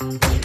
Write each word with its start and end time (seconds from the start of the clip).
Thank 0.00 0.34
you. 0.34 0.39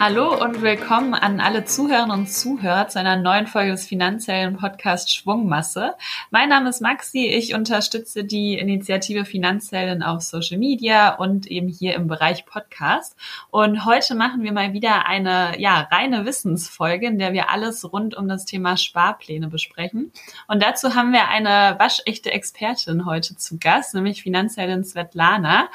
Hallo 0.00 0.32
und 0.40 0.62
willkommen 0.62 1.12
an 1.12 1.40
alle 1.40 1.64
Zuhörerinnen 1.64 2.20
und 2.20 2.30
Zuhörer 2.30 2.86
zu 2.86 3.00
einer 3.00 3.16
neuen 3.16 3.48
Folge 3.48 3.72
des 3.72 3.84
finanziellen 3.84 4.56
Podcasts 4.56 5.12
Schwungmasse. 5.12 5.94
Mein 6.30 6.50
Name 6.50 6.68
ist 6.70 6.80
Maxi, 6.80 7.26
ich 7.26 7.52
unterstütze 7.52 8.22
die 8.22 8.56
Initiative 8.56 9.24
Finanzhelden 9.24 10.04
auf 10.04 10.20
Social 10.20 10.56
Media 10.56 11.16
und 11.16 11.48
eben 11.48 11.66
hier 11.66 11.96
im 11.96 12.06
Bereich 12.06 12.46
Podcast. 12.46 13.16
Und 13.50 13.86
heute 13.86 14.14
machen 14.14 14.44
wir 14.44 14.52
mal 14.52 14.72
wieder 14.72 15.06
eine 15.06 15.58
ja, 15.58 15.88
reine 15.90 16.24
Wissensfolge, 16.24 17.08
in 17.08 17.18
der 17.18 17.32
wir 17.32 17.50
alles 17.50 17.92
rund 17.92 18.14
um 18.14 18.28
das 18.28 18.44
Thema 18.44 18.76
Sparpläne 18.76 19.48
besprechen. 19.48 20.12
Und 20.46 20.62
dazu 20.62 20.94
haben 20.94 21.12
wir 21.12 21.26
eine 21.26 21.74
waschechte 21.80 22.30
Expertin 22.30 23.04
heute 23.04 23.36
zu 23.36 23.58
Gast, 23.58 23.96
nämlich 23.96 24.22
Finanzheldin 24.22 24.84
Svetlana. 24.84 25.68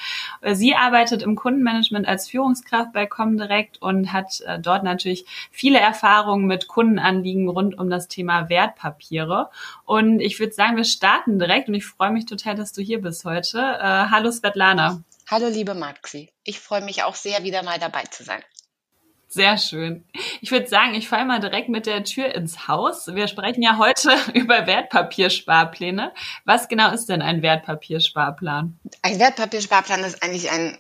Sie 0.53 0.75
arbeitet 0.75 1.23
im 1.23 1.35
Kundenmanagement 1.35 2.07
als 2.07 2.29
Führungskraft 2.29 2.93
bei 2.93 3.05
Comdirect 3.05 3.81
und 3.81 4.12
hat 4.13 4.41
äh, 4.41 4.59
dort 4.59 4.83
natürlich 4.83 5.25
viele 5.51 5.79
Erfahrungen 5.79 6.45
mit 6.45 6.67
Kundenanliegen 6.67 7.49
rund 7.49 7.77
um 7.77 7.89
das 7.89 8.07
Thema 8.07 8.49
Wertpapiere. 8.49 9.49
Und 9.85 10.19
ich 10.19 10.39
würde 10.39 10.53
sagen, 10.53 10.77
wir 10.77 10.85
starten 10.85 11.39
direkt 11.39 11.67
und 11.67 11.73
ich 11.73 11.85
freue 11.85 12.11
mich 12.11 12.25
total, 12.25 12.55
dass 12.55 12.71
du 12.71 12.81
hier 12.81 13.01
bist 13.01 13.25
heute. 13.25 13.59
Äh, 13.59 14.09
hallo 14.09 14.31
Svetlana. 14.31 15.03
Hallo 15.29 15.47
liebe 15.47 15.73
Maxi. 15.73 16.31
Ich 16.43 16.59
freue 16.59 16.81
mich 16.81 17.03
auch 17.03 17.15
sehr, 17.15 17.43
wieder 17.43 17.63
mal 17.63 17.79
dabei 17.79 18.03
zu 18.03 18.23
sein. 18.23 18.41
Sehr 19.33 19.57
schön. 19.57 20.05
Ich 20.41 20.51
würde 20.51 20.67
sagen, 20.67 20.93
ich 20.93 21.09
falle 21.09 21.25
mal 21.25 21.39
direkt 21.39 21.67
mit 21.67 21.87
der 21.87 22.03
Tür 22.03 22.35
ins 22.35 22.67
Haus. 22.67 23.07
Wir 23.15 23.27
sprechen 23.27 23.63
ja 23.63 23.79
heute 23.79 24.15
über 24.35 24.67
Wertpapiersparpläne. 24.67 26.13
Was 26.45 26.67
genau 26.67 26.91
ist 26.91 27.09
denn 27.09 27.23
ein 27.23 27.41
Wertpapiersparplan? 27.41 28.79
Ein 29.01 29.19
Wertpapiersparplan 29.19 30.03
ist 30.03 30.21
eigentlich 30.21 30.51
ein 30.51 30.77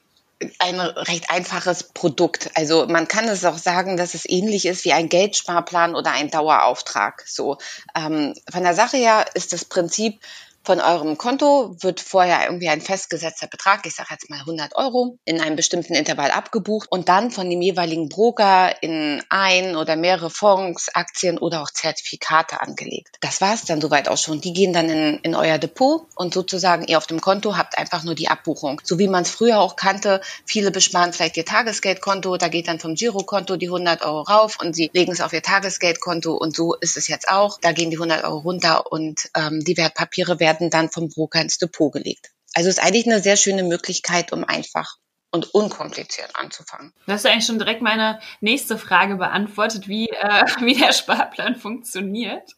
ein 0.59 0.79
recht 0.79 1.29
einfaches 1.29 1.83
Produkt. 1.83 2.51
Also 2.55 2.85
man 2.87 3.07
kann 3.07 3.27
es 3.27 3.45
auch 3.45 3.57
sagen, 3.57 3.97
dass 3.97 4.13
es 4.13 4.27
ähnlich 4.27 4.65
ist 4.65 4.85
wie 4.85 4.93
ein 4.93 5.09
Geldsparplan 5.09 5.95
oder 5.95 6.11
ein 6.11 6.29
Dauerauftrag. 6.29 7.23
So 7.27 7.57
ähm, 7.95 8.33
von 8.51 8.63
der 8.63 8.73
Sache 8.73 8.97
her 8.97 9.25
ist 9.33 9.53
das 9.53 9.65
Prinzip 9.65 10.19
von 10.63 10.79
eurem 10.79 11.17
Konto 11.17 11.75
wird 11.81 11.99
vorher 11.99 12.45
irgendwie 12.45 12.69
ein 12.69 12.81
festgesetzter 12.81 13.47
Betrag, 13.47 13.85
ich 13.85 13.95
sage 13.95 14.09
jetzt 14.11 14.29
mal 14.29 14.39
100 14.39 14.75
Euro, 14.75 15.17
in 15.25 15.41
einem 15.41 15.55
bestimmten 15.55 15.93
Intervall 15.93 16.31
abgebucht 16.31 16.89
und 16.89 17.09
dann 17.09 17.31
von 17.31 17.49
dem 17.49 17.61
jeweiligen 17.61 18.07
Broker 18.07 18.81
in 18.81 19.21
ein 19.29 19.75
oder 19.75 19.95
mehrere 19.95 20.29
Fonds, 20.29 20.89
Aktien 20.93 21.37
oder 21.37 21.61
auch 21.61 21.69
Zertifikate 21.69 22.61
angelegt. 22.61 23.17
Das 23.19 23.41
war 23.41 23.53
es 23.53 23.65
dann 23.65 23.81
soweit 23.81 24.07
auch 24.07 24.17
schon. 24.17 24.39
Die 24.39 24.53
gehen 24.53 24.71
dann 24.71 24.89
in, 24.89 25.19
in 25.19 25.35
euer 25.35 25.57
Depot 25.57 26.07
und 26.15 26.33
sozusagen 26.33 26.85
ihr 26.85 26.97
auf 26.97 27.07
dem 27.07 27.19
Konto 27.19 27.57
habt 27.57 27.77
einfach 27.77 28.03
nur 28.03 28.15
die 28.15 28.29
Abbuchung. 28.29 28.79
So 28.83 28.99
wie 28.99 29.07
man 29.07 29.23
es 29.23 29.31
früher 29.31 29.59
auch 29.59 29.75
kannte, 29.75 30.21
viele 30.45 30.71
besparen 30.71 31.11
vielleicht 31.11 31.35
ihr 31.35 31.45
Tagesgeldkonto, 31.45 32.37
da 32.37 32.47
geht 32.47 32.69
dann 32.69 32.79
vom 32.79 32.95
Girokonto 32.95 33.57
die 33.57 33.67
100 33.67 34.01
Euro 34.03 34.21
rauf 34.21 34.57
und 34.61 34.75
sie 34.75 34.89
legen 34.93 35.11
es 35.11 35.19
auf 35.19 35.33
ihr 35.33 35.41
Tagesgeldkonto 35.41 36.33
und 36.33 36.55
so 36.55 36.73
ist 36.75 36.95
es 36.95 37.09
jetzt 37.09 37.27
auch. 37.29 37.59
Da 37.59 37.73
gehen 37.73 37.89
die 37.89 37.97
100 37.97 38.23
Euro 38.23 38.39
runter 38.39 38.91
und 38.91 39.29
ähm, 39.35 39.61
die 39.63 39.75
Wertpapiere 39.75 40.39
werden 40.39 40.52
werden 40.53 40.69
dann 40.69 40.89
vom 40.89 41.09
Broker 41.09 41.41
ins 41.41 41.57
Depot 41.57 41.91
gelegt. 41.91 42.31
Also 42.53 42.69
ist 42.69 42.81
eigentlich 42.81 43.07
eine 43.07 43.19
sehr 43.19 43.35
schöne 43.35 43.63
Möglichkeit, 43.63 44.31
um 44.31 44.43
einfach 44.43 44.97
und 45.31 45.53
unkompliziert 45.55 46.29
anzufangen. 46.35 46.93
Das 47.07 47.23
ist 47.23 47.25
eigentlich 47.25 47.47
schon 47.47 47.57
direkt 47.57 47.81
meine 47.81 48.19
nächste 48.39 48.77
Frage 48.77 49.15
beantwortet, 49.15 49.87
wie, 49.87 50.07
äh, 50.09 50.45
wie 50.61 50.75
der 50.75 50.93
Sparplan 50.93 51.55
funktioniert. 51.55 52.51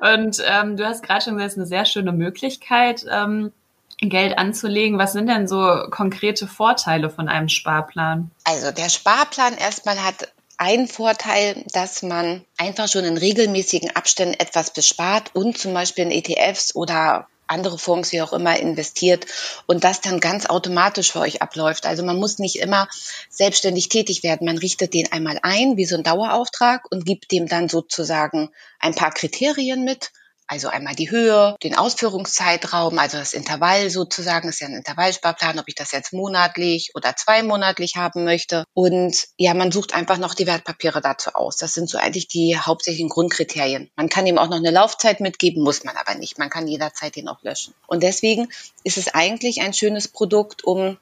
Und 0.00 0.42
ähm, 0.46 0.76
du 0.76 0.86
hast 0.86 1.02
gerade 1.02 1.24
schon 1.24 1.34
gesagt, 1.34 1.48
es 1.48 1.52
ist 1.54 1.58
eine 1.58 1.66
sehr 1.66 1.84
schöne 1.84 2.12
Möglichkeit, 2.12 3.04
ähm, 3.10 3.52
Geld 3.98 4.38
anzulegen. 4.38 4.98
Was 4.98 5.12
sind 5.12 5.28
denn 5.28 5.48
so 5.48 5.86
konkrete 5.90 6.46
Vorteile 6.46 7.10
von 7.10 7.28
einem 7.28 7.48
Sparplan? 7.48 8.30
Also 8.44 8.70
der 8.70 8.88
Sparplan 8.88 9.56
erstmal 9.56 10.02
hat 10.02 10.32
einen 10.58 10.88
Vorteil, 10.88 11.64
dass 11.72 12.02
man 12.02 12.44
einfach 12.56 12.88
schon 12.88 13.04
in 13.04 13.16
regelmäßigen 13.16 13.94
Abständen 13.96 14.34
etwas 14.34 14.72
bespart 14.72 15.34
und 15.34 15.58
zum 15.58 15.74
Beispiel 15.74 16.04
in 16.04 16.10
ETFs 16.10 16.74
oder 16.74 17.28
andere 17.46 17.78
Fonds, 17.78 18.12
wie 18.12 18.22
auch 18.22 18.32
immer, 18.32 18.58
investiert 18.58 19.26
und 19.66 19.84
das 19.84 20.00
dann 20.00 20.20
ganz 20.20 20.46
automatisch 20.46 21.12
für 21.12 21.20
euch 21.20 21.42
abläuft. 21.42 21.86
Also 21.86 22.02
man 22.02 22.18
muss 22.18 22.38
nicht 22.38 22.56
immer 22.56 22.88
selbstständig 23.28 23.88
tätig 23.88 24.22
werden. 24.22 24.46
Man 24.46 24.58
richtet 24.58 24.94
den 24.94 25.12
einmal 25.12 25.38
ein, 25.42 25.76
wie 25.76 25.84
so 25.84 25.96
ein 25.96 26.02
Dauerauftrag 26.02 26.90
und 26.90 27.04
gibt 27.04 27.32
dem 27.32 27.46
dann 27.46 27.68
sozusagen 27.68 28.50
ein 28.78 28.94
paar 28.94 29.12
Kriterien 29.12 29.84
mit 29.84 30.10
also 30.46 30.68
einmal 30.68 30.94
die 30.94 31.10
Höhe, 31.10 31.56
den 31.62 31.74
Ausführungszeitraum, 31.74 32.98
also 32.98 33.18
das 33.18 33.32
Intervall 33.32 33.90
sozusagen, 33.90 34.48
ist 34.48 34.60
ja 34.60 34.66
ein 34.66 34.74
Intervallsparplan, 34.74 35.58
ob 35.58 35.68
ich 35.68 35.74
das 35.74 35.92
jetzt 35.92 36.12
monatlich 36.12 36.90
oder 36.94 37.16
zweimonatlich 37.16 37.96
haben 37.96 38.24
möchte. 38.24 38.64
Und 38.74 39.26
ja, 39.38 39.54
man 39.54 39.72
sucht 39.72 39.94
einfach 39.94 40.18
noch 40.18 40.34
die 40.34 40.46
Wertpapiere 40.46 41.00
dazu 41.00 41.30
aus. 41.34 41.56
Das 41.56 41.72
sind 41.72 41.88
so 41.88 41.98
eigentlich 41.98 42.28
die 42.28 42.58
hauptsächlichen 42.58 43.08
Grundkriterien. 43.08 43.90
Man 43.96 44.08
kann 44.08 44.26
ihm 44.26 44.38
auch 44.38 44.48
noch 44.48 44.58
eine 44.58 44.70
Laufzeit 44.70 45.20
mitgeben, 45.20 45.62
muss 45.62 45.84
man 45.84 45.96
aber 45.96 46.14
nicht. 46.14 46.38
Man 46.38 46.50
kann 46.50 46.68
jederzeit 46.68 47.16
den 47.16 47.28
auch 47.28 47.42
löschen. 47.42 47.74
Und 47.86 48.02
deswegen 48.02 48.48
ist 48.82 48.98
es 48.98 49.14
eigentlich 49.14 49.62
ein 49.62 49.72
schönes 49.72 50.08
Produkt, 50.08 50.64
um 50.64 50.98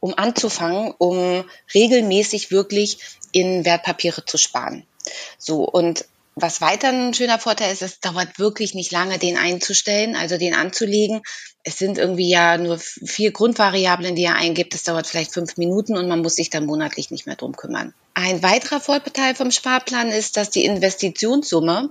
um 0.00 0.14
anzufangen, 0.16 0.92
um 0.98 1.44
regelmäßig 1.74 2.50
wirklich 2.50 2.98
in 3.32 3.64
Wertpapiere 3.64 4.24
zu 4.24 4.36
sparen. 4.36 4.86
So, 5.38 5.64
und 5.64 6.04
was 6.36 6.60
weiter 6.60 6.88
ein 6.88 7.14
schöner 7.14 7.38
Vorteil 7.38 7.72
ist, 7.72 7.80
es 7.80 7.98
dauert 7.98 8.38
wirklich 8.38 8.74
nicht 8.74 8.92
lange, 8.92 9.18
den 9.18 9.38
einzustellen, 9.38 10.14
also 10.14 10.36
den 10.36 10.54
anzulegen. 10.54 11.22
Es 11.62 11.78
sind 11.78 11.96
irgendwie 11.96 12.28
ja 12.28 12.58
nur 12.58 12.78
vier 12.78 13.32
Grundvariablen, 13.32 14.14
die 14.14 14.24
er 14.24 14.36
eingibt. 14.36 14.74
Das 14.74 14.84
dauert 14.84 15.06
vielleicht 15.06 15.32
fünf 15.32 15.56
Minuten 15.56 15.96
und 15.96 16.08
man 16.08 16.20
muss 16.20 16.36
sich 16.36 16.50
dann 16.50 16.66
monatlich 16.66 17.10
nicht 17.10 17.26
mehr 17.26 17.36
drum 17.36 17.56
kümmern. 17.56 17.94
Ein 18.12 18.42
weiterer 18.42 18.80
Vorteil 18.80 19.34
vom 19.34 19.50
Sparplan 19.50 20.10
ist, 20.10 20.36
dass 20.36 20.50
die 20.50 20.66
Investitionssumme 20.66 21.88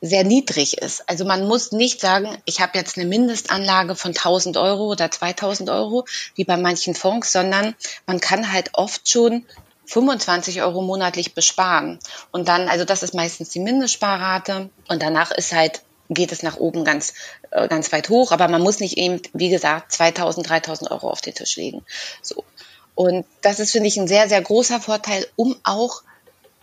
sehr 0.00 0.24
niedrig 0.24 0.78
ist. 0.78 1.08
Also 1.08 1.24
man 1.24 1.46
muss 1.46 1.70
nicht 1.70 2.00
sagen, 2.00 2.36
ich 2.44 2.60
habe 2.60 2.76
jetzt 2.76 2.98
eine 2.98 3.06
Mindestanlage 3.06 3.94
von 3.94 4.10
1000 4.10 4.56
Euro 4.56 4.90
oder 4.90 5.10
2000 5.10 5.70
Euro, 5.70 6.04
wie 6.34 6.44
bei 6.44 6.56
manchen 6.56 6.94
Fonds, 6.96 7.32
sondern 7.32 7.74
man 8.06 8.20
kann 8.20 8.52
halt 8.52 8.70
oft 8.74 9.08
schon 9.08 9.46
25 9.86 10.62
Euro 10.62 10.82
monatlich 10.82 11.34
besparen. 11.34 11.98
Und 12.32 12.48
dann, 12.48 12.68
also 12.68 12.84
das 12.84 13.02
ist 13.02 13.14
meistens 13.14 13.50
die 13.50 13.60
Mindestsparrate 13.60 14.70
und 14.88 15.02
danach 15.02 15.30
ist 15.30 15.52
halt 15.52 15.82
geht 16.08 16.32
es 16.32 16.42
nach 16.42 16.56
oben 16.56 16.84
ganz, 16.84 17.14
äh, 17.50 17.68
ganz 17.68 17.92
weit 17.92 18.08
hoch, 18.08 18.30
aber 18.32 18.48
man 18.48 18.62
muss 18.62 18.78
nicht 18.80 18.96
eben, 18.96 19.20
wie 19.32 19.48
gesagt, 19.48 19.92
2000, 19.92 20.48
3000 20.48 20.90
Euro 20.90 21.10
auf 21.10 21.20
den 21.20 21.34
Tisch 21.34 21.56
legen. 21.56 21.84
So. 22.22 22.44
Und 22.94 23.26
das 23.42 23.60
ist, 23.60 23.72
finde 23.72 23.88
ich, 23.88 23.96
ein 23.96 24.08
sehr, 24.08 24.28
sehr 24.28 24.40
großer 24.40 24.80
Vorteil, 24.80 25.26
um 25.36 25.56
auch 25.64 26.02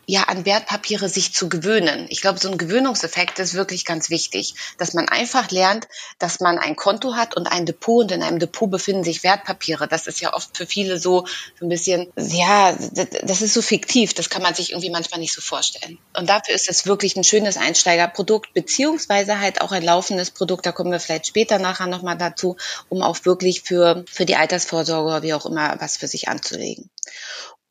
ja 0.05 0.23
an 0.23 0.45
Wertpapiere 0.45 1.07
sich 1.07 1.33
zu 1.33 1.49
gewöhnen. 1.49 2.07
Ich 2.09 2.21
glaube, 2.21 2.39
so 2.39 2.49
ein 2.49 2.57
Gewöhnungseffekt 2.57 3.39
ist 3.39 3.53
wirklich 3.53 3.85
ganz 3.85 4.09
wichtig, 4.09 4.55
dass 4.77 4.93
man 4.93 5.07
einfach 5.07 5.49
lernt, 5.51 5.87
dass 6.19 6.39
man 6.39 6.59
ein 6.59 6.75
Konto 6.75 7.15
hat 7.15 7.35
und 7.35 7.47
ein 7.47 7.65
Depot 7.65 8.03
und 8.03 8.11
in 8.11 8.23
einem 8.23 8.39
Depot 8.39 8.69
befinden 8.69 9.03
sich 9.03 9.23
Wertpapiere. 9.23 9.87
Das 9.87 10.07
ist 10.07 10.19
ja 10.19 10.33
oft 10.33 10.57
für 10.57 10.65
viele 10.65 10.99
so, 10.99 11.25
ein 11.61 11.69
bisschen, 11.69 12.11
ja, 12.15 12.73
das 12.73 13.41
ist 13.41 13.53
so 13.53 13.61
fiktiv, 13.61 14.13
das 14.13 14.29
kann 14.29 14.41
man 14.41 14.53
sich 14.53 14.71
irgendwie 14.71 14.89
manchmal 14.89 15.19
nicht 15.19 15.33
so 15.33 15.41
vorstellen. 15.41 15.97
Und 16.17 16.29
dafür 16.29 16.53
ist 16.53 16.69
es 16.69 16.85
wirklich 16.85 17.15
ein 17.15 17.23
schönes 17.23 17.57
Einsteigerprodukt, 17.57 18.53
beziehungsweise 18.53 19.39
halt 19.39 19.61
auch 19.61 19.71
ein 19.71 19.83
laufendes 19.83 20.31
Produkt, 20.31 20.65
da 20.65 20.71
kommen 20.71 20.91
wir 20.91 20.99
vielleicht 20.99 21.27
später 21.27 21.59
nachher 21.59 21.87
nochmal 21.87 22.17
dazu, 22.17 22.57
um 22.89 23.01
auch 23.01 23.23
wirklich 23.23 23.61
für, 23.61 24.03
für 24.11 24.25
die 24.25 24.35
Altersvorsorge 24.35 25.07
oder 25.07 25.23
wie 25.23 25.33
auch 25.33 25.45
immer 25.45 25.75
was 25.79 25.97
für 25.97 26.07
sich 26.07 26.27
anzulegen. 26.27 26.89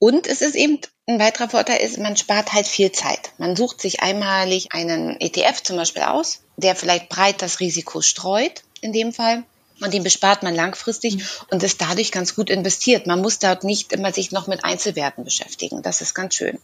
Und 0.03 0.27
es 0.27 0.43
ist 0.43 0.57
eben 0.57 0.81
ein 1.07 1.21
weiterer 1.21 1.49
Vorteil 1.49 1.81
ist, 1.81 1.97
man 1.97 2.17
spart 2.17 2.53
halt 2.53 2.67
viel 2.67 2.91
Zeit. 2.91 3.31
Man 3.39 3.55
sucht 3.55 3.81
sich 3.81 4.03
einmalig 4.03 4.73
einen 4.73 5.15
ETF 5.21 5.63
zum 5.63 5.77
Beispiel 5.77 6.03
aus, 6.03 6.41
der 6.57 6.75
vielleicht 6.75 7.09
breit 7.09 7.41
das 7.41 7.61
Risiko 7.61 8.01
streut, 8.01 8.65
in 8.81 8.93
dem 8.93 9.13
Fall. 9.13 9.45
Und 9.81 9.95
den 9.95 10.03
bespart 10.03 10.43
man 10.43 10.57
langfristig 10.57 11.19
mhm. 11.19 11.23
und 11.53 11.63
ist 11.63 11.81
dadurch 11.81 12.11
ganz 12.11 12.35
gut 12.35 12.51
investiert. 12.51 13.07
Man 13.07 13.21
muss 13.21 13.39
dort 13.39 13.63
nicht 13.63 13.93
immer 13.93 14.13
sich 14.13 14.33
noch 14.33 14.49
mit 14.49 14.65
Einzelwerten 14.65 15.23
beschäftigen. 15.23 15.83
Das 15.83 16.01
ist 16.01 16.15
ganz 16.15 16.35
schön. 16.35 16.59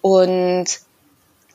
Und 0.00 0.66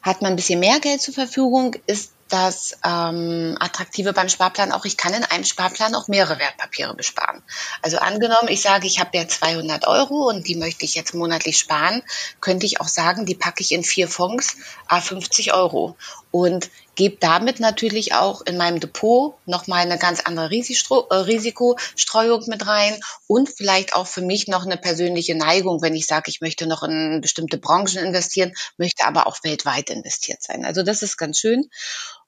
hat 0.02 0.22
man 0.22 0.34
ein 0.34 0.36
bisschen 0.36 0.60
mehr 0.60 0.82
Geld 0.82 1.02
zur 1.02 1.14
Verfügung, 1.14 1.78
ist 1.88 2.12
das 2.30 2.78
ähm, 2.84 3.58
Attraktive 3.60 4.14
beim 4.14 4.30
Sparplan 4.30 4.72
auch, 4.72 4.86
ich 4.86 4.98
kann 4.98 5.14
in 5.14 5.24
einem 5.24 5.44
Sparplan 5.44 5.96
auch 5.96 6.08
mehrere 6.08 6.40
Wertpapiere 6.40 6.96
besparen. 6.96 7.44
Also 7.82 7.98
angenommen, 7.98 8.48
ich 8.48 8.62
sage, 8.62 8.88
ich 8.88 9.00
habe 9.00 9.18
ja 9.18 9.28
200 9.28 9.88
Euro 9.88 10.28
und 10.30 10.48
die 10.48 10.56
möchte 10.56 10.86
ich 10.86 10.96
jetzt 10.96 11.14
monatlich 11.14 11.60
sparen, 11.60 12.02
könnte 12.42 12.66
ich 12.66 12.82
auch 12.82 12.88
sagen, 12.88 13.26
die 13.26 13.36
packe 13.36 13.62
ich 13.62 13.72
in 13.72 13.84
vier 13.84 14.08
Fonds, 14.08 14.58
a 14.88 15.02
50 15.02 15.54
Euro 15.54 15.96
und 16.34 16.72
gebe 16.96 17.18
damit 17.20 17.60
natürlich 17.60 18.16
auch 18.16 18.42
in 18.42 18.58
meinem 18.58 18.80
Depot 18.80 19.36
nochmal 19.46 19.82
eine 19.82 20.00
ganz 20.00 20.20
andere 20.22 20.48
äh, 20.48 21.16
Risikostreuung 21.16 22.44
mit 22.48 22.66
rein 22.66 23.00
und 23.28 23.50
vielleicht 23.50 23.94
auch 23.94 24.08
für 24.08 24.24
mich 24.24 24.48
noch 24.48 24.66
eine 24.66 24.78
persönliche 24.78 25.36
Neigung, 25.36 25.84
wenn 25.84 25.94
ich 25.94 26.08
sage, 26.08 26.32
ich 26.32 26.42
möchte 26.42 26.66
noch 26.66 26.82
in 26.82 27.22
bestimmte 27.22 27.60
Branchen 27.60 28.04
investieren, 28.04 28.52
möchte 28.78 29.06
aber 29.06 29.28
auch 29.28 29.38
weltweit 29.44 29.92
investiert 29.92 30.42
sein. 30.42 30.66
Also 30.66 30.82
das 30.82 31.04
ist 31.04 31.18
ganz 31.18 31.38
schön. 31.38 31.70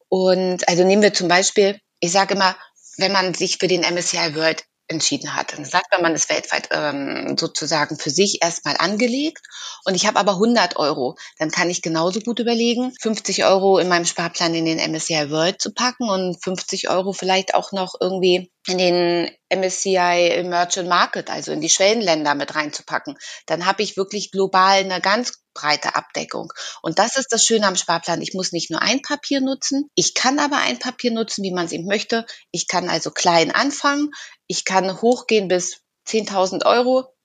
Und 0.08 0.70
also 0.70 0.84
nehmen 0.84 1.02
wir 1.02 1.16
zum 1.16 1.28
Beispiel, 1.28 1.80
ich 2.00 2.12
sage 2.12 2.36
immer, 2.36 2.56
wenn 2.98 3.12
man 3.12 3.34
sich 3.34 3.58
für 3.58 3.68
den 3.68 3.82
MSCI 3.82 4.36
World 4.36 4.66
entschieden 4.88 5.36
hat. 5.36 5.54
Dann 5.54 5.66
sagt 5.66 5.92
man, 5.92 6.02
man 6.02 6.16
ist 6.16 6.30
weltweit 6.30 6.70
ähm, 6.72 7.36
sozusagen 7.38 7.98
für 7.98 8.10
sich 8.10 8.42
erstmal 8.42 8.76
angelegt 8.78 9.42
und 9.84 9.96
ich 9.96 10.06
habe 10.06 10.20
aber 10.20 10.34
100 10.34 10.78
Euro. 10.78 11.18
Dann 11.40 11.52
kann 11.52 11.70
ich 11.70 11.82
genauso 11.82 12.20
gut 12.20 12.40
überlegen, 12.40 12.94
50 13.02 13.46
Euro 13.46 13.80
in 13.80 13.88
meinem 13.88 14.06
Sparplan 14.06 14.54
in 14.54 14.66
den 14.66 14.80
MSCI 14.80 15.32
World 15.32 15.62
zu 15.62 15.74
packen 15.74 16.10
und 16.10 16.44
50 16.44 16.90
Euro 16.90 17.14
vielleicht 17.14 17.56
auch 17.56 17.72
noch 17.72 17.96
irgendwie 18.00 18.52
in 18.68 18.78
den 18.78 19.32
MSCI 19.50 20.32
Emerging 20.32 20.88
Market, 20.88 21.30
also 21.30 21.52
in 21.52 21.62
die 21.62 21.70
Schwellenländer 21.70 22.36
mit 22.36 22.56
reinzupacken. 22.56 23.18
Dann 23.46 23.66
habe 23.66 23.84
ich 23.84 23.98
wirklich 23.98 24.32
global 24.32 24.80
eine 24.80 25.02
ganz 25.02 25.45
breite 25.56 25.96
Abdeckung. 25.96 26.54
Und 26.84 27.00
das 27.00 27.18
ist 27.18 27.32
das 27.34 27.44
Schöne 27.44 27.66
am 27.66 27.76
Sparplan. 27.76 28.22
Ich 28.22 28.36
muss 28.36 28.52
nicht 28.52 28.70
nur 28.70 28.84
ein 28.84 29.02
Papier 29.02 29.42
nutzen, 29.42 29.90
ich 29.96 30.14
kann 30.14 30.38
aber 30.38 30.58
ein 30.58 30.78
Papier 30.78 31.12
nutzen, 31.12 31.44
wie 31.44 31.52
man 31.52 31.66
es 31.66 31.72
eben 31.72 31.88
möchte. 31.88 32.28
Ich 32.52 32.68
kann 32.68 32.88
also 32.90 33.10
klein 33.10 33.50
anfangen, 33.50 34.12
ich 34.46 34.66
kann 34.66 35.02
hochgehen 35.02 35.48
bis 35.48 35.82
10.000 36.08 36.68
Euro, 36.68 37.16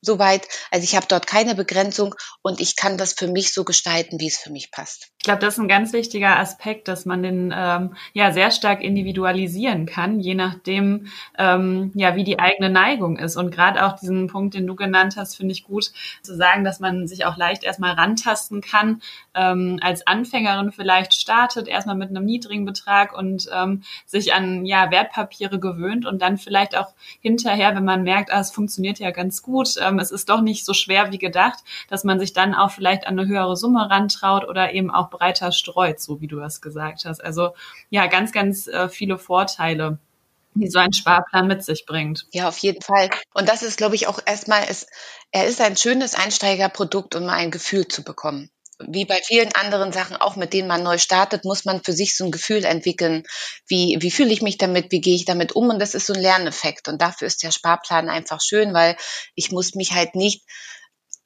soweit. 0.00 0.48
Also 0.70 0.84
ich 0.84 0.96
habe 0.96 1.06
dort 1.06 1.26
keine 1.26 1.54
Begrenzung 1.54 2.14
und 2.42 2.60
ich 2.60 2.76
kann 2.76 2.96
das 2.96 3.12
für 3.12 3.26
mich 3.26 3.52
so 3.52 3.64
gestalten, 3.64 4.18
wie 4.20 4.28
es 4.28 4.38
für 4.38 4.50
mich 4.50 4.70
passt. 4.70 5.08
Ich 5.26 5.28
glaube, 5.28 5.40
das 5.44 5.54
ist 5.54 5.58
ein 5.58 5.66
ganz 5.66 5.92
wichtiger 5.92 6.38
Aspekt, 6.38 6.86
dass 6.86 7.04
man 7.04 7.24
den 7.24 7.52
ähm, 7.52 7.96
ja 8.12 8.30
sehr 8.30 8.52
stark 8.52 8.80
individualisieren 8.80 9.84
kann, 9.84 10.20
je 10.20 10.36
nachdem, 10.36 11.08
ähm, 11.36 11.90
ja, 11.96 12.14
wie 12.14 12.22
die 12.22 12.38
eigene 12.38 12.70
Neigung 12.70 13.18
ist. 13.18 13.34
Und 13.34 13.50
gerade 13.50 13.84
auch 13.84 13.98
diesen 13.98 14.28
Punkt, 14.28 14.54
den 14.54 14.68
du 14.68 14.76
genannt 14.76 15.16
hast, 15.16 15.34
finde 15.34 15.50
ich 15.50 15.64
gut 15.64 15.90
zu 16.22 16.36
sagen, 16.36 16.62
dass 16.62 16.78
man 16.78 17.08
sich 17.08 17.24
auch 17.24 17.36
leicht 17.36 17.64
erstmal 17.64 17.94
rantasten 17.94 18.60
kann, 18.60 19.02
ähm, 19.34 19.80
als 19.82 20.06
Anfängerin 20.06 20.70
vielleicht 20.70 21.12
startet, 21.12 21.66
erstmal 21.66 21.96
mit 21.96 22.10
einem 22.10 22.24
niedrigen 22.24 22.64
Betrag 22.64 23.12
und 23.12 23.48
ähm, 23.52 23.82
sich 24.04 24.32
an 24.32 24.64
ja 24.64 24.92
Wertpapiere 24.92 25.58
gewöhnt 25.58 26.06
und 26.06 26.22
dann 26.22 26.38
vielleicht 26.38 26.78
auch 26.78 26.94
hinterher, 27.20 27.74
wenn 27.74 27.84
man 27.84 28.04
merkt, 28.04 28.32
ah, 28.32 28.38
es 28.38 28.52
funktioniert 28.52 29.00
ja 29.00 29.10
ganz 29.10 29.42
gut, 29.42 29.74
ähm, 29.84 29.98
es 29.98 30.12
ist 30.12 30.28
doch 30.28 30.40
nicht 30.40 30.64
so 30.64 30.72
schwer 30.72 31.10
wie 31.10 31.18
gedacht, 31.18 31.64
dass 31.90 32.04
man 32.04 32.20
sich 32.20 32.32
dann 32.32 32.54
auch 32.54 32.70
vielleicht 32.70 33.08
an 33.08 33.18
eine 33.18 33.26
höhere 33.26 33.56
Summe 33.56 33.90
rantraut 33.90 34.48
oder 34.48 34.72
eben 34.72 34.92
auch 34.92 35.15
breiter 35.16 35.52
streut, 35.52 36.00
so 36.00 36.20
wie 36.20 36.26
du 36.26 36.38
das 36.38 36.60
gesagt 36.60 37.04
hast. 37.04 37.22
Also 37.22 37.54
ja, 37.90 38.06
ganz, 38.06 38.32
ganz 38.32 38.66
äh, 38.66 38.88
viele 38.88 39.18
Vorteile 39.18 39.98
die 40.56 40.70
so 40.70 40.78
ein 40.78 40.92
Sparplan 40.92 41.46
mit 41.46 41.64
sich 41.64 41.86
bringt. 41.86 42.26
Ja, 42.32 42.48
auf 42.48 42.58
jeden 42.58 42.82
Fall. 42.82 43.10
Und 43.34 43.48
das 43.48 43.62
ist, 43.62 43.76
glaube 43.76 43.94
ich, 43.94 44.06
auch 44.06 44.18
erstmal, 44.24 44.64
es, 44.68 44.86
er 45.30 45.46
ist 45.46 45.60
ein 45.60 45.76
schönes 45.76 46.14
Einsteigerprodukt, 46.14 47.14
um 47.14 47.26
mal 47.26 47.34
ein 47.34 47.50
Gefühl 47.50 47.86
zu 47.86 48.02
bekommen. 48.02 48.50
Wie 48.78 49.06
bei 49.06 49.20
vielen 49.24 49.54
anderen 49.54 49.92
Sachen, 49.92 50.16
auch 50.16 50.36
mit 50.36 50.52
denen 50.52 50.68
man 50.68 50.82
neu 50.82 50.98
startet, 50.98 51.44
muss 51.44 51.64
man 51.64 51.82
für 51.82 51.92
sich 51.92 52.14
so 52.14 52.24
ein 52.24 52.30
Gefühl 52.30 52.64
entwickeln. 52.64 53.24
Wie, 53.66 53.96
wie 54.00 54.10
fühle 54.10 54.32
ich 54.32 54.42
mich 54.42 54.58
damit? 54.58 54.92
Wie 54.92 55.00
gehe 55.00 55.14
ich 55.14 55.24
damit 55.24 55.52
um? 55.52 55.70
Und 55.70 55.78
das 55.78 55.94
ist 55.94 56.06
so 56.06 56.12
ein 56.12 56.20
Lerneffekt. 56.20 56.88
Und 56.88 57.00
dafür 57.00 57.26
ist 57.26 57.42
der 57.42 57.52
Sparplan 57.52 58.10
einfach 58.10 58.40
schön, 58.42 58.74
weil 58.74 58.96
ich 59.34 59.50
muss 59.50 59.74
mich 59.74 59.92
halt 59.92 60.14
nicht, 60.14 60.44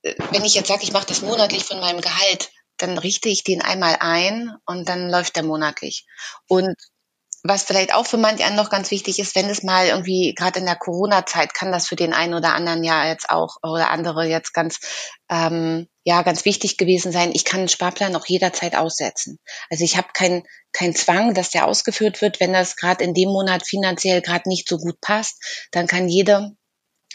äh, 0.03 0.15
wenn 0.31 0.45
ich 0.45 0.55
jetzt 0.55 0.69
sage, 0.69 0.85
ich 0.85 0.93
mache 0.93 1.07
das 1.07 1.23
monatlich 1.23 1.65
von 1.65 1.81
meinem 1.81 2.01
Gehalt, 2.01 2.51
dann 2.83 2.99
richte 2.99 3.29
ich 3.29 3.45
den 3.45 3.63
einmal 3.63 3.97
ein 4.01 4.55
und 4.67 4.89
dann 4.89 5.11
läuft 5.11 5.37
der 5.37 5.45
monatlich. 5.45 6.07
Und 6.49 6.75
was 7.43 7.63
vielleicht 7.63 7.95
auch 7.95 8.07
für 8.07 8.19
manche 8.19 8.51
noch 8.53 8.69
ganz 8.69 8.91
wichtig 8.91 9.19
ist, 9.19 9.35
wenn 9.35 9.49
es 9.49 9.63
mal 9.63 9.87
irgendwie 9.87 10.35
gerade 10.35 10.59
in 10.59 10.67
der 10.67 10.77
Corona-Zeit 10.77 11.55
kann 11.55 11.73
das 11.73 11.89
für 11.89 11.97
den 11.97 12.13
einen 12.13 12.35
oder 12.35 12.55
anderen 12.55 12.85
ja 12.85 13.07
jetzt 13.07 13.31
auch 13.31 13.57
oder 13.63 13.91
andere 13.91 14.27
jetzt 14.27 14.53
ganz 14.53 14.79
ähm, 15.31 15.89
ja 16.05 16.23
ganz 16.23 16.45
wichtig 16.45 16.77
gewesen 16.77 17.13
sein. 17.13 17.33
Ich 17.33 17.45
kann 17.45 17.61
einen 17.61 17.69
Sparplan 17.69 18.15
auch 18.15 18.27
jederzeit 18.27 18.77
aussetzen. 18.77 19.39
Also 19.71 19.85
ich 19.85 19.97
habe 19.97 20.09
keinen 20.13 20.43
kein 20.73 20.95
Zwang, 20.95 21.33
dass 21.35 21.51
der 21.51 21.67
ausgeführt 21.67 22.21
wird, 22.21 22.41
wenn 22.41 22.53
das 22.53 22.77
gerade 22.77 23.05
in 23.05 23.15
dem 23.15 23.31
Monat 23.31 23.67
finanziell 23.67 24.21
gerade 24.21 24.49
nicht 24.49 24.69
so 24.69 24.77
gut 24.77 25.01
passt, 25.01 25.69
dann 25.73 25.87
kann 25.87 26.09
jeder 26.09 26.53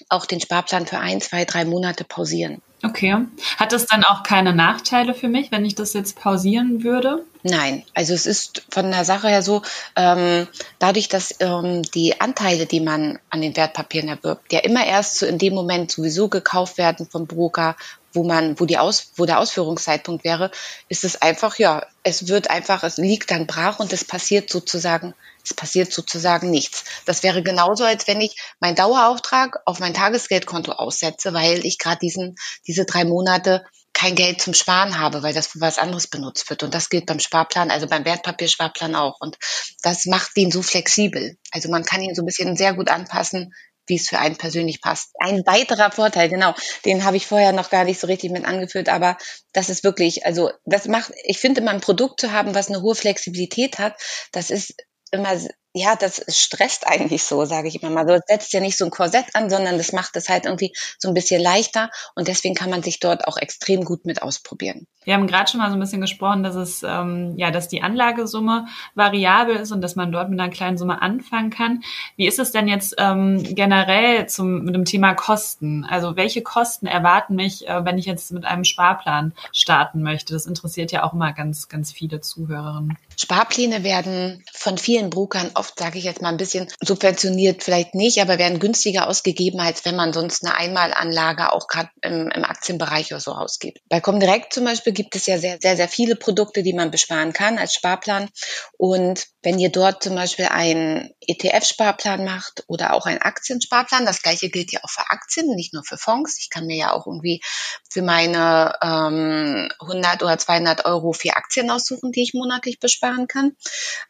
auch 0.10 0.26
den 0.26 0.40
Sparplan 0.40 0.86
für 0.86 1.00
ein, 1.00 1.22
zwei, 1.22 1.46
drei 1.46 1.66
Monate 1.66 2.04
pausieren. 2.04 2.62
Okay. 2.84 3.16
Hat 3.58 3.72
das 3.72 3.88
dann 3.88 4.04
auch 4.04 4.24
keine 4.24 4.54
Nachteile 4.54 5.14
für 5.14 5.28
mich, 5.28 5.52
wenn 5.52 5.66
ich 5.66 5.76
das 5.76 5.94
jetzt 5.94 6.20
pausieren 6.20 6.84
würde? 6.84 7.24
Nein, 7.42 7.84
also 7.94 8.14
es 8.14 8.26
ist 8.26 8.64
von 8.70 8.92
der 8.92 9.06
Sache 9.06 9.28
her 9.28 9.42
so, 9.42 9.62
ähm, 9.96 10.48
dadurch, 10.80 11.08
dass 11.10 11.36
ähm, 11.40 11.84
die 11.84 12.20
Anteile, 12.20 12.66
die 12.66 12.82
man 12.82 13.20
an 13.30 13.42
den 13.42 13.56
Wertpapieren 13.56 14.10
erwirbt, 14.10 14.52
ja 14.52 14.60
immer 14.60 14.86
erst 14.86 15.18
so 15.18 15.26
in 15.26 15.38
dem 15.38 15.54
Moment 15.54 15.92
sowieso 15.92 16.28
gekauft 16.28 16.78
werden 16.78 17.08
vom 17.10 17.28
Broker, 17.28 17.76
wo 18.16 18.24
man, 18.24 18.60
wo 18.60 18.66
die 18.66 18.78
Aus, 18.78 19.12
wo 19.16 19.26
der 19.26 19.40
Ausführungszeitpunkt 19.40 20.24
wäre, 20.24 20.52
ist 20.90 21.04
es 21.04 21.22
einfach, 21.22 21.58
ja, 21.58 21.86
es 22.04 22.28
wird 22.28 22.50
einfach, 22.50 22.84
es 22.84 22.98
liegt 22.98 23.32
dann 23.32 23.48
brach 23.48 23.80
und 23.80 23.94
es 23.94 24.04
passiert 24.04 24.50
sozusagen, 24.50 25.14
es 25.44 25.54
passiert 25.54 25.92
sozusagen 25.92 26.50
nichts. 26.50 26.84
Das 27.06 27.24
wäre 27.24 27.44
genauso, 27.44 27.84
als 27.84 28.08
wenn 28.08 28.22
ich 28.22 28.36
meinen 28.60 28.76
Dauerauftrag 28.76 29.60
auf 29.66 29.80
mein 29.80 29.94
Tagesgeldkonto 29.94 30.72
aussetze, 30.72 31.34
weil 31.34 31.66
ich 31.66 31.78
gerade 31.78 32.00
diesen, 32.00 32.36
diese 32.66 32.86
drei 32.86 33.06
Monate 33.06 33.66
kein 33.94 34.16
Geld 34.16 34.42
zum 34.42 34.54
Sparen 34.54 35.00
habe, 35.00 35.24
weil 35.24 35.34
das 35.34 35.48
für 35.48 35.62
was 35.62 35.78
anderes 35.78 36.08
benutzt 36.08 36.50
wird. 36.50 36.64
Und 36.64 36.74
das 36.74 36.90
gilt 36.90 37.06
beim 37.06 37.20
Sparplan, 37.20 37.72
also 37.72 37.88
beim 37.88 38.04
Wertpapiersparplan 38.04 38.94
auch. 38.94 39.16
Und 39.22 39.38
das 39.82 40.06
macht 40.06 40.36
ihn 40.38 40.52
so 40.52 40.62
flexibel. 40.62 41.38
Also 41.52 41.70
man 41.70 41.86
kann 41.86 42.02
ihn 42.02 42.14
so 42.14 42.22
ein 42.22 42.26
bisschen 42.26 42.58
sehr 42.58 42.74
gut 42.74 42.90
anpassen, 42.90 43.54
wie 43.88 43.96
es 43.96 44.10
für 44.10 44.20
einen 44.20 44.38
persönlich 44.38 44.82
passt. 44.82 45.12
Ein 45.20 45.46
weiterer 45.46 45.92
Vorteil, 45.92 46.30
genau, 46.30 46.54
den 46.86 47.04
habe 47.06 47.18
ich 47.18 47.28
vorher 47.28 47.52
noch 47.52 47.70
gar 47.70 47.84
nicht 47.84 48.00
so 48.00 48.08
richtig 48.08 48.32
mit 48.32 48.46
angeführt, 48.46 48.90
aber 48.90 49.18
das 49.54 49.70
ist 49.70 49.84
wirklich, 49.84 50.26
also 50.26 50.52
das 50.66 50.88
macht, 50.88 51.12
ich 51.24 51.40
finde 51.40 51.62
immer 51.62 51.72
ein 51.72 51.82
Produkt 51.82 52.20
zu 52.20 52.32
haben, 52.32 52.56
was 52.56 52.70
eine 52.70 52.82
hohe 52.82 52.96
Flexibilität 52.96 53.80
hat, 53.80 53.96
das 54.32 54.50
ist 54.50 54.76
immer 55.12 55.38
ja, 55.76 55.98
das 55.98 56.24
stresst 56.30 56.88
eigentlich 56.88 57.24
so, 57.24 57.44
sage 57.44 57.68
ich 57.68 57.84
immer 57.84 57.92
mal. 57.92 58.08
So 58.08 58.18
setzt 58.26 58.54
ja 58.54 58.62
nicht 58.62 58.78
so 58.78 58.86
ein 58.86 58.92
Korsett 58.92 59.26
an, 59.34 59.50
sondern 59.50 59.78
das 59.78 59.92
macht 59.92 60.16
es 60.16 60.30
halt 60.30 60.46
irgendwie 60.46 60.74
so 60.98 61.10
ein 61.10 61.14
bisschen 61.14 61.42
leichter 61.42 61.90
und 62.16 62.30
deswegen 62.30 62.56
kann 62.56 62.70
man 62.70 62.82
sich 62.82 63.02
dort 63.02 63.28
auch 63.28 63.36
extrem 63.36 63.84
gut 63.84 64.06
mit 64.06 64.22
ausprobieren. 64.22 64.88
Wir 65.04 65.16
haben 65.16 65.28
gerade 65.28 65.52
schon 65.52 65.60
mal 65.60 65.70
so 65.70 65.76
ein 65.76 65.80
bisschen 65.82 66.00
gesprochen, 66.00 66.44
dass 66.44 66.56
es 66.56 66.82
ähm, 66.82 67.34
ja, 67.36 67.52
dass 67.52 67.68
die 67.68 67.82
Anlagesumme 67.82 68.68
variabel 68.96 69.58
ist 69.58 69.74
und 69.74 69.82
dass 69.82 69.98
man 69.98 70.14
dort 70.14 70.30
mit 70.30 70.40
einer 70.40 70.50
kleinen 70.50 70.78
Summe 70.78 71.02
anfangen 71.02 71.50
kann. 71.50 71.84
Wie 72.16 72.26
ist 72.26 72.40
es 72.40 72.54
denn 72.54 72.70
jetzt 72.70 72.96
ähm, 72.98 73.44
generell 73.44 74.28
zum 74.28 74.64
mit 74.64 74.76
dem 74.76 74.86
Thema 74.86 75.14
Kosten? 75.14 75.84
Also 75.84 76.16
welche 76.16 76.42
Kosten 76.42 76.88
erwarten 76.88 77.36
mich, 77.36 77.68
äh, 77.68 77.84
wenn 77.84 77.98
ich 77.98 78.06
jetzt 78.06 78.32
mit 78.32 78.46
einem 78.46 78.64
Sparplan 78.64 79.34
starten 79.52 80.02
möchte? 80.02 80.34
Das 80.34 80.46
interessiert 80.46 80.94
ja 80.94 81.04
auch 81.04 81.14
immer 81.14 81.34
ganz, 81.34 81.68
ganz 81.68 81.92
viele 81.92 82.22
Zuhörerinnen. 82.22 82.98
Sparpläne 83.18 83.84
werden 83.84 84.44
von 84.54 84.78
vielen 84.78 85.10
Brokern 85.10 85.52
oft, 85.54 85.65
sage 85.78 85.98
ich 85.98 86.06
jetzt 86.06 86.22
mal 86.22 86.30
ein 86.30 86.38
bisschen 86.38 86.68
subventioniert, 86.82 87.64
vielleicht 87.64 87.96
nicht, 87.96 88.22
aber 88.22 88.38
werden 88.38 88.60
günstiger 88.60 89.08
ausgegeben, 89.08 89.60
als 89.60 89.86
wenn 89.86 89.96
man 89.96 90.14
sonst 90.14 90.46
eine 90.46 90.56
Einmalanlage 90.56 91.52
auch 91.52 91.68
gerade 91.68 91.90
im, 92.02 92.30
im, 92.30 92.46
Aktienbereich 92.46 93.12
oder 93.12 93.22
so 93.22 93.32
ausgibt. 93.32 93.80
Bei 93.90 94.00
Comdirect 94.00 94.54
zum 94.54 94.66
Beispiel 94.66 94.94
gibt 94.94 95.16
es 95.16 95.26
ja 95.26 95.38
sehr, 95.38 95.58
sehr, 95.62 95.76
sehr 95.76 95.88
viele 95.88 96.16
Produkte, 96.16 96.64
die 96.64 96.74
man 96.74 96.92
besparen 96.92 97.34
kann 97.34 97.58
als 97.58 97.74
Sparplan. 97.74 98.30
Und 98.78 99.28
wenn 99.42 99.60
ihr 99.60 99.70
dort 99.70 100.04
zum 100.04 100.16
Beispiel 100.16 100.46
einen 100.46 101.12
ETF-Sparplan 101.22 102.24
macht 102.24 102.64
oder 102.68 102.94
auch 102.94 103.06
einen 103.06 103.22
Aktiensparplan, 103.22 104.06
das 104.06 104.22
gleiche 104.22 104.50
gilt 104.50 104.72
ja 104.72 104.80
auch 104.84 104.90
für 104.90 105.10
Aktien, 105.10 105.48
nicht 105.56 105.74
nur 105.74 105.84
für 105.84 105.98
Fonds. 105.98 106.38
Ich 106.40 106.50
kann 106.50 106.66
mir 106.66 106.78
ja 106.78 106.92
auch 106.94 107.08
irgendwie 107.08 107.42
für 107.90 108.02
meine 108.02 108.74
ähm, 108.82 109.70
100 109.80 110.24
oder 110.24 110.38
200 110.38 110.86
Euro 110.86 111.14
vier 111.14 111.38
Aktien 111.38 111.70
aussuchen, 111.70 112.12
die 112.12 112.24
ich 112.24 112.34
monatlich 112.34 112.80
besparen 112.80 113.28
kann. 113.28 113.56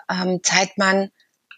Ähm, 0.10 0.40
zahlt 0.44 0.78
man 0.78 1.10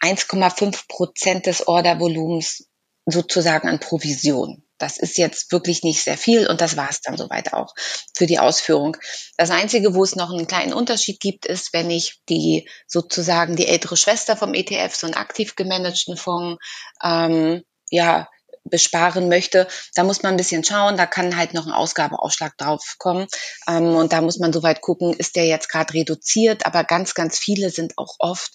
1,5 0.02 0.88
Prozent 0.88 1.46
des 1.46 1.66
Ordervolumens 1.66 2.68
sozusagen 3.06 3.68
an 3.68 3.80
Provision. 3.80 4.62
Das 4.78 4.96
ist 4.96 5.18
jetzt 5.18 5.50
wirklich 5.50 5.82
nicht 5.82 6.04
sehr 6.04 6.16
viel 6.16 6.46
und 6.46 6.60
das 6.60 6.76
war 6.76 6.88
es 6.88 7.00
dann 7.00 7.16
soweit 7.16 7.52
auch 7.52 7.74
für 8.16 8.26
die 8.26 8.38
Ausführung. 8.38 8.96
Das 9.36 9.50
Einzige, 9.50 9.94
wo 9.94 10.04
es 10.04 10.14
noch 10.14 10.30
einen 10.30 10.46
kleinen 10.46 10.72
Unterschied 10.72 11.18
gibt, 11.18 11.46
ist, 11.46 11.72
wenn 11.72 11.90
ich 11.90 12.20
die 12.28 12.68
sozusagen 12.86 13.56
die 13.56 13.66
ältere 13.66 13.96
Schwester 13.96 14.36
vom 14.36 14.54
ETF, 14.54 14.94
so 14.94 15.06
einen 15.06 15.16
aktiv 15.16 15.56
gemanagten 15.56 16.16
Fonds, 16.16 16.62
ähm, 17.02 17.64
ja, 17.90 18.28
besparen 18.64 19.28
möchte, 19.28 19.66
da 19.94 20.04
muss 20.04 20.22
man 20.22 20.34
ein 20.34 20.36
bisschen 20.36 20.62
schauen, 20.62 20.96
da 20.96 21.06
kann 21.06 21.36
halt 21.36 21.54
noch 21.54 21.66
ein 21.66 21.72
Ausgabeausschlag 21.72 22.56
drauf 22.58 22.96
kommen. 22.98 23.26
Ähm, 23.66 23.94
und 23.96 24.12
da 24.12 24.20
muss 24.20 24.38
man 24.38 24.52
soweit 24.52 24.80
gucken, 24.82 25.14
ist 25.14 25.36
der 25.36 25.46
jetzt 25.46 25.68
gerade 25.68 25.94
reduziert, 25.94 26.66
aber 26.66 26.84
ganz, 26.84 27.14
ganz 27.14 27.38
viele 27.38 27.70
sind 27.70 27.96
auch 27.96 28.16
oft 28.18 28.52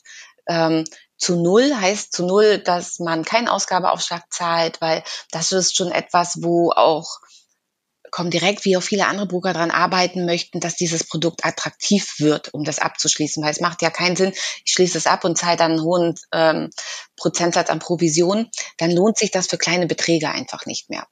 ähm, 0.47 0.83
zu 1.17 1.41
null 1.41 1.73
heißt 1.75 2.13
zu 2.13 2.25
null, 2.25 2.59
dass 2.59 2.99
man 2.99 3.23
keinen 3.23 3.47
Ausgabeaufschlag 3.47 4.23
zahlt, 4.31 4.81
weil 4.81 5.03
das 5.31 5.51
ist 5.51 5.75
schon 5.75 5.91
etwas, 5.91 6.41
wo 6.41 6.71
auch 6.71 7.19
direkt, 8.19 8.65
wie 8.65 8.77
auch 8.77 8.83
viele 8.83 9.07
andere 9.07 9.25
Broker 9.25 9.53
daran 9.53 9.71
arbeiten 9.71 10.25
möchten, 10.25 10.59
dass 10.59 10.75
dieses 10.75 11.03
Produkt 11.03 11.45
attraktiv 11.45 12.19
wird, 12.19 12.53
um 12.53 12.63
das 12.63 12.79
abzuschließen. 12.79 13.43
Weil 13.43 13.51
es 13.51 13.59
macht 13.59 13.81
ja 13.81 13.89
keinen 13.89 14.15
Sinn, 14.15 14.33
ich 14.65 14.73
schließe 14.73 14.97
es 14.97 15.07
ab 15.07 15.23
und 15.23 15.37
zahle 15.37 15.57
dann 15.57 15.71
einen 15.71 15.83
hohen 15.83 16.15
ähm, 16.31 16.69
Prozentsatz 17.17 17.69
an 17.69 17.79
Provision. 17.79 18.49
Dann 18.77 18.91
lohnt 18.91 19.17
sich 19.17 19.31
das 19.31 19.47
für 19.47 19.57
kleine 19.57 19.87
Beträge 19.87 20.29
einfach 20.29 20.65
nicht 20.65 20.89
mehr 20.89 21.07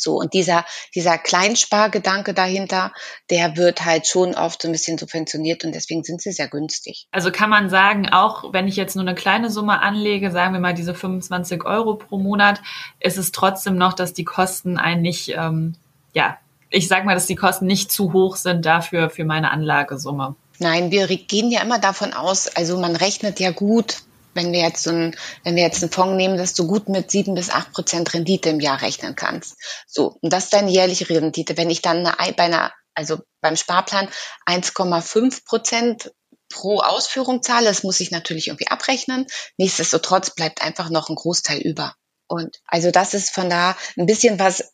So, 0.00 0.16
und 0.16 0.34
dieser, 0.34 0.64
dieser 0.94 1.18
Kleinspargedanke 1.18 2.34
dahinter, 2.34 2.92
der 3.30 3.56
wird 3.56 3.84
halt 3.84 4.06
schon 4.06 4.34
oft 4.34 4.62
so 4.62 4.68
ein 4.68 4.72
bisschen 4.72 4.98
subventioniert 4.98 5.64
und 5.64 5.74
deswegen 5.74 6.02
sind 6.02 6.20
sie 6.22 6.32
sehr 6.32 6.48
günstig. 6.48 7.06
Also 7.10 7.30
kann 7.30 7.50
man 7.50 7.70
sagen, 7.70 8.08
auch 8.08 8.52
wenn 8.52 8.68
ich 8.68 8.76
jetzt 8.76 8.96
nur 8.96 9.04
eine 9.04 9.14
kleine 9.14 9.50
Summe 9.50 9.80
anlege, 9.80 10.30
sagen 10.30 10.52
wir 10.52 10.60
mal 10.60 10.74
diese 10.74 10.94
25 10.94 11.64
Euro 11.64 11.94
pro 11.94 12.18
Monat, 12.18 12.60
ist 12.98 13.18
es 13.18 13.32
trotzdem 13.32 13.76
noch, 13.76 13.92
dass 13.92 14.12
die 14.12 14.24
Kosten 14.24 14.78
eigentlich, 14.78 15.34
ähm, 15.36 15.76
ja, 16.12 16.38
ich 16.70 16.88
sag 16.88 17.04
mal, 17.04 17.14
dass 17.14 17.26
die 17.26 17.36
Kosten 17.36 17.66
nicht 17.66 17.90
zu 17.90 18.12
hoch 18.12 18.36
sind 18.36 18.64
dafür 18.64 19.10
für 19.10 19.24
meine 19.24 19.50
Anlagesumme. 19.50 20.36
Nein, 20.58 20.90
wir 20.90 21.06
gehen 21.06 21.50
ja 21.50 21.62
immer 21.62 21.78
davon 21.78 22.12
aus, 22.12 22.46
also 22.48 22.78
man 22.78 22.94
rechnet 22.94 23.40
ja 23.40 23.50
gut, 23.50 24.02
wenn 24.34 24.52
wir 24.52 24.60
jetzt 24.60 24.82
so 24.82 24.90
ein, 24.90 25.16
wenn 25.44 25.56
wir 25.56 25.62
jetzt 25.62 25.82
einen 25.82 25.92
Fonds 25.92 26.16
nehmen, 26.16 26.36
dass 26.36 26.54
du 26.54 26.66
gut 26.66 26.88
mit 26.88 27.10
sieben 27.10 27.34
bis 27.34 27.50
acht 27.50 27.72
Prozent 27.72 28.12
Rendite 28.14 28.50
im 28.50 28.60
Jahr 28.60 28.82
rechnen 28.82 29.16
kannst. 29.16 29.56
So. 29.86 30.16
Und 30.20 30.32
das 30.32 30.44
ist 30.44 30.52
deine 30.52 30.70
jährliche 30.70 31.08
Rendite. 31.08 31.56
Wenn 31.56 31.70
ich 31.70 31.82
dann 31.82 32.06
eine, 32.06 32.32
bei 32.32 32.44
einer, 32.44 32.72
also 32.94 33.18
beim 33.40 33.56
Sparplan 33.56 34.08
1,5 34.46 35.44
Prozent 35.44 36.12
pro 36.48 36.80
Ausführung 36.80 37.42
zahle, 37.42 37.66
das 37.66 37.82
muss 37.82 38.00
ich 38.00 38.10
natürlich 38.10 38.48
irgendwie 38.48 38.68
abrechnen. 38.68 39.26
Nichtsdestotrotz 39.56 40.34
bleibt 40.34 40.62
einfach 40.62 40.90
noch 40.90 41.08
ein 41.08 41.14
Großteil 41.14 41.60
über. 41.60 41.94
Und 42.26 42.58
also 42.66 42.90
das 42.90 43.14
ist 43.14 43.30
von 43.30 43.50
da 43.50 43.76
ein 43.96 44.06
bisschen 44.06 44.38
was, 44.38 44.72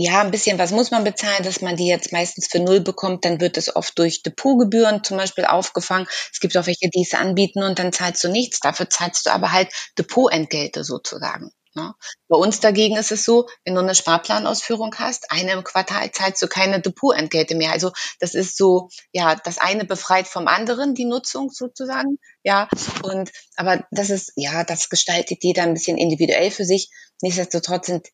ja, 0.00 0.20
ein 0.20 0.30
bisschen 0.30 0.58
was 0.60 0.70
muss 0.70 0.92
man 0.92 1.02
bezahlen, 1.02 1.42
dass 1.42 1.60
man 1.60 1.76
die 1.76 1.88
jetzt 1.88 2.12
meistens 2.12 2.46
für 2.46 2.60
null 2.60 2.80
bekommt, 2.80 3.24
dann 3.24 3.40
wird 3.40 3.56
es 3.56 3.74
oft 3.74 3.98
durch 3.98 4.22
Depotgebühren 4.22 5.02
zum 5.02 5.16
Beispiel 5.16 5.44
aufgefangen. 5.44 6.06
Es 6.32 6.38
gibt 6.38 6.56
auch 6.56 6.66
welche, 6.66 6.88
die 6.88 7.02
es 7.02 7.14
anbieten 7.14 7.64
und 7.64 7.80
dann 7.80 7.92
zahlst 7.92 8.22
du 8.22 8.28
nichts. 8.28 8.60
Dafür 8.60 8.88
zahlst 8.88 9.26
du 9.26 9.30
aber 9.30 9.50
halt 9.50 9.72
Depotentgelte 9.98 10.84
sozusagen. 10.84 11.50
Ne? 11.74 11.94
Bei 12.28 12.36
uns 12.36 12.60
dagegen 12.60 12.96
ist 12.96 13.10
es 13.10 13.24
so, 13.24 13.48
wenn 13.64 13.74
du 13.74 13.80
eine 13.80 13.96
Sparplanausführung 13.96 14.94
hast, 14.98 15.32
eine 15.32 15.50
im 15.50 15.64
Quartal 15.64 16.12
zahlst 16.12 16.40
du 16.42 16.46
keine 16.46 16.80
Depotentgelte 16.80 17.56
mehr. 17.56 17.72
Also 17.72 17.90
das 18.20 18.34
ist 18.34 18.56
so, 18.56 18.90
ja, 19.12 19.34
das 19.34 19.58
eine 19.58 19.84
befreit 19.84 20.28
vom 20.28 20.46
anderen, 20.46 20.94
die 20.94 21.06
Nutzung 21.06 21.50
sozusagen. 21.50 22.18
Ja, 22.44 22.68
und 23.02 23.32
aber 23.56 23.84
das 23.90 24.10
ist, 24.10 24.32
ja, 24.36 24.62
das 24.62 24.90
gestaltet 24.90 25.42
jeder 25.42 25.64
ein 25.64 25.74
bisschen 25.74 25.98
individuell 25.98 26.52
für 26.52 26.64
sich. 26.64 26.88
Nichtsdestotrotz 27.20 27.86
sind 27.86 28.06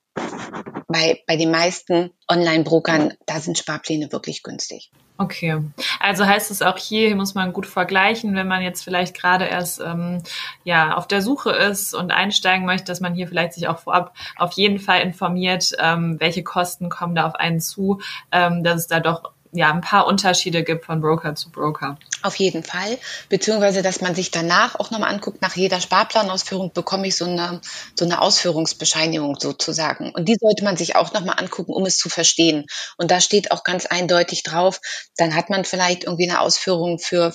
bei, 0.95 1.25
bei 1.27 1.37
den 1.37 1.51
meisten 1.51 2.11
Online-Brokern, 2.29 3.15
da 3.27 3.41
sind 3.41 3.59
Sparpläne 3.59 4.13
wirklich 4.13 4.45
günstig. 4.45 4.93
Okay, 5.19 5.61
also 5.99 6.25
heißt 6.25 6.53
es 6.53 6.63
auch 6.63 6.79
hier, 6.79 7.15
muss 7.17 7.35
man 7.35 7.53
gut 7.53 7.67
vergleichen, 7.67 8.37
wenn 8.37 8.47
man 8.47 8.63
jetzt 8.63 8.85
vielleicht 8.85 9.17
gerade 9.17 9.45
erst 9.45 9.81
ähm, 9.81 10.23
ja 10.63 10.97
auf 10.97 11.09
der 11.09 11.21
Suche 11.21 11.51
ist 11.51 11.95
und 11.95 12.13
einsteigen 12.13 12.65
möchte, 12.65 12.87
dass 12.87 13.01
man 13.01 13.15
hier 13.15 13.27
vielleicht 13.27 13.55
sich 13.55 13.67
auch 13.67 13.81
vorab 13.81 14.15
auf 14.37 14.53
jeden 14.53 14.79
Fall 14.79 15.01
informiert, 15.03 15.73
ähm, 15.81 16.17
welche 16.21 16.45
Kosten 16.45 16.91
kommen 16.91 17.17
da 17.17 17.27
auf 17.27 17.35
einen 17.35 17.61
zu, 17.61 18.01
ähm, 18.31 18.63
dass 18.63 18.83
es 18.83 18.87
da 18.87 19.01
doch 19.01 19.34
ja 19.54 19.73
ein 19.73 19.80
paar 19.80 20.06
Unterschiede 20.06 20.64
gibt 20.64 20.84
von 20.84 21.00
Broker 21.00 21.34
zu 21.34 21.50
Broker. 21.50 21.96
Auf 22.23 22.37
jeden 22.37 22.64
Fall. 22.64 22.99
Beziehungsweise, 23.28 23.82
dass 23.82 24.00
man 24.00 24.14
sich 24.14 24.30
danach 24.30 24.75
auch 24.78 24.90
nochmal 24.90 25.12
anguckt, 25.12 25.42
nach 25.42 25.56
jeder 25.56 25.80
Sparplanausführung 25.80 26.73
bekomme 26.73 27.06
ich 27.06 27.16
so 27.16 27.25
eine, 27.25 27.61
so 27.99 28.04
eine 28.04 28.20
Ausführungsbescheinigung 28.20 29.38
sozusagen. 29.38 30.11
Und 30.11 30.28
die 30.28 30.37
sollte 30.40 30.64
man 30.64 30.76
sich 30.76 30.96
auch 30.96 31.12
nochmal 31.12 31.38
angucken, 31.38 31.73
um 31.73 31.87
es 31.87 31.96
zu 31.96 32.08
verstehen. 32.08 32.66
Und 32.96 33.11
da 33.11 33.20
steht 33.20 33.52
auch 33.52 33.62
ganz 33.64 33.87
eindeutig 33.87 34.42
drauf, 34.42 34.80
dann 35.16 35.34
hat 35.34 35.50
man 35.50 35.64
vielleicht 35.64 36.04
irgendwie 36.04 36.28
eine 36.28 36.40
Ausführung 36.40 36.99
für 36.99 37.32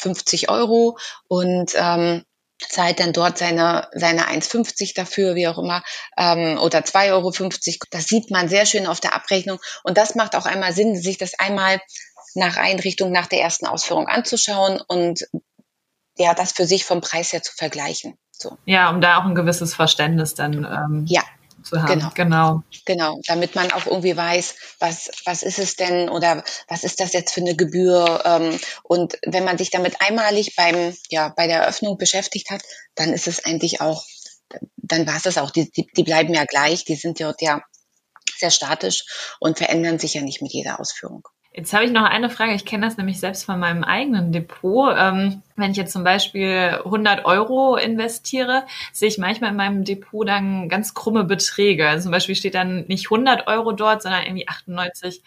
50 0.00 0.48
Euro 0.48 0.96
und 1.26 1.72
ähm, 1.74 2.22
zahlt 2.58 3.00
dann 3.00 3.12
dort 3.12 3.38
seine, 3.38 3.88
seine 3.92 4.28
1,50 4.28 4.94
dafür, 4.94 5.34
wie 5.34 5.48
auch 5.48 5.58
immer, 5.58 5.82
ähm, 6.16 6.58
oder 6.58 6.80
2,50 6.80 7.12
Euro. 7.12 7.32
Das 7.90 8.04
sieht 8.04 8.30
man 8.30 8.48
sehr 8.48 8.66
schön 8.66 8.86
auf 8.86 9.00
der 9.00 9.14
Abrechnung. 9.14 9.58
Und 9.84 9.96
das 9.96 10.14
macht 10.14 10.34
auch 10.34 10.46
einmal 10.46 10.72
Sinn, 10.72 10.96
sich 10.96 11.18
das 11.18 11.38
einmal 11.38 11.80
nach 12.34 12.56
Einrichtung, 12.56 13.12
nach 13.12 13.26
der 13.26 13.40
ersten 13.40 13.66
Ausführung 13.66 14.06
anzuschauen 14.06 14.80
und 14.86 15.26
ja, 16.16 16.34
das 16.34 16.52
für 16.52 16.66
sich 16.66 16.84
vom 16.84 17.00
Preis 17.00 17.32
her 17.32 17.42
zu 17.42 17.52
vergleichen. 17.54 18.18
So. 18.32 18.56
Ja, 18.64 18.90
um 18.90 19.00
da 19.00 19.18
auch 19.18 19.24
ein 19.24 19.34
gewisses 19.34 19.74
Verständnis 19.74 20.34
dann 20.34 20.64
ähm, 20.64 21.04
ja 21.08 21.22
zu 21.68 21.82
haben. 21.82 21.98
Genau. 21.98 22.10
genau. 22.14 22.62
Genau. 22.84 23.20
Damit 23.26 23.54
man 23.54 23.70
auch 23.72 23.86
irgendwie 23.86 24.16
weiß, 24.16 24.54
was, 24.78 25.10
was 25.24 25.42
ist 25.42 25.58
es 25.58 25.76
denn 25.76 26.08
oder 26.08 26.42
was 26.68 26.84
ist 26.84 27.00
das 27.00 27.12
jetzt 27.12 27.32
für 27.32 27.40
eine 27.40 27.56
Gebühr? 27.56 28.22
Ähm, 28.24 28.58
und 28.82 29.18
wenn 29.26 29.44
man 29.44 29.58
sich 29.58 29.70
damit 29.70 30.00
einmalig 30.00 30.54
beim, 30.56 30.94
ja, 31.10 31.32
bei 31.36 31.46
der 31.46 31.60
Eröffnung 31.60 31.98
beschäftigt 31.98 32.50
hat, 32.50 32.62
dann 32.94 33.12
ist 33.12 33.26
es 33.28 33.44
eigentlich 33.44 33.80
auch, 33.80 34.04
dann 34.76 35.06
war 35.06 35.16
es 35.16 35.22
das 35.22 35.38
auch. 35.38 35.50
Die, 35.50 35.70
die, 35.70 35.86
die 35.96 36.04
bleiben 36.04 36.34
ja 36.34 36.44
gleich, 36.44 36.84
die 36.84 36.96
sind 36.96 37.20
dort 37.20 37.42
ja 37.42 37.60
sehr 38.38 38.50
statisch 38.50 39.04
und 39.40 39.58
verändern 39.58 39.98
sich 39.98 40.14
ja 40.14 40.22
nicht 40.22 40.42
mit 40.42 40.52
jeder 40.52 40.80
Ausführung. 40.80 41.26
Jetzt 41.58 41.72
habe 41.72 41.84
ich 41.84 41.90
noch 41.90 42.04
eine 42.04 42.30
Frage. 42.30 42.54
Ich 42.54 42.64
kenne 42.64 42.86
das 42.86 42.98
nämlich 42.98 43.18
selbst 43.18 43.44
von 43.44 43.58
meinem 43.58 43.82
eigenen 43.82 44.30
Depot. 44.30 44.94
Ähm, 44.96 45.42
wenn 45.56 45.72
ich 45.72 45.76
jetzt 45.76 45.92
zum 45.92 46.04
Beispiel 46.04 46.78
100 46.84 47.24
Euro 47.24 47.74
investiere, 47.74 48.62
sehe 48.92 49.08
ich 49.08 49.18
manchmal 49.18 49.50
in 49.50 49.56
meinem 49.56 49.82
Depot 49.82 50.26
dann 50.28 50.68
ganz 50.68 50.94
krumme 50.94 51.24
Beträge. 51.24 51.88
Also 51.88 52.04
zum 52.04 52.12
Beispiel 52.12 52.36
steht 52.36 52.54
dann 52.54 52.84
nicht 52.86 53.06
100 53.06 53.48
Euro 53.48 53.72
dort, 53.72 54.02
sondern 54.02 54.22
irgendwie 54.22 54.46
98 54.46 55.20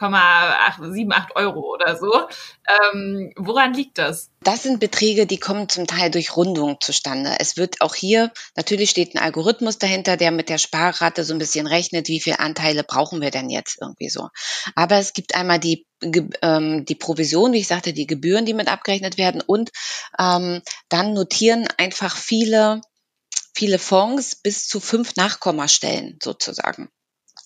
1,78 0.00 1.34
Euro 1.34 1.60
oder 1.74 1.96
so. 1.96 2.12
Ähm, 2.92 3.32
woran 3.36 3.74
liegt 3.74 3.98
das? 3.98 4.30
Das 4.42 4.62
sind 4.62 4.80
Beträge, 4.80 5.26
die 5.26 5.38
kommen 5.38 5.68
zum 5.68 5.86
Teil 5.86 6.10
durch 6.10 6.36
Rundung 6.36 6.78
zustande. 6.80 7.36
Es 7.38 7.56
wird 7.56 7.80
auch 7.80 7.94
hier, 7.94 8.32
natürlich 8.56 8.90
steht 8.90 9.14
ein 9.14 9.18
Algorithmus 9.18 9.78
dahinter, 9.78 10.16
der 10.16 10.30
mit 10.30 10.48
der 10.48 10.58
Sparrate 10.58 11.24
so 11.24 11.34
ein 11.34 11.38
bisschen 11.38 11.66
rechnet, 11.66 12.08
wie 12.08 12.20
viele 12.20 12.40
Anteile 12.40 12.84
brauchen 12.84 13.20
wir 13.20 13.30
denn 13.30 13.50
jetzt 13.50 13.78
irgendwie 13.80 14.08
so. 14.08 14.28
Aber 14.74 14.96
es 14.96 15.12
gibt 15.12 15.34
einmal 15.34 15.58
die 15.58 15.86
ähm, 16.42 16.84
die 16.84 16.94
Provision, 16.94 17.52
wie 17.52 17.58
ich 17.58 17.66
sagte, 17.66 17.92
die 17.92 18.06
Gebühren, 18.06 18.46
die 18.46 18.54
mit 18.54 18.68
abgerechnet 18.68 19.18
werden 19.18 19.40
und 19.40 19.70
ähm, 20.18 20.62
dann 20.88 21.12
notieren 21.12 21.66
einfach 21.76 22.16
viele 22.16 22.80
viele 23.54 23.80
Fonds 23.80 24.36
bis 24.36 24.68
zu 24.68 24.78
fünf 24.78 25.16
Nachkommastellen 25.16 26.18
sozusagen. 26.22 26.88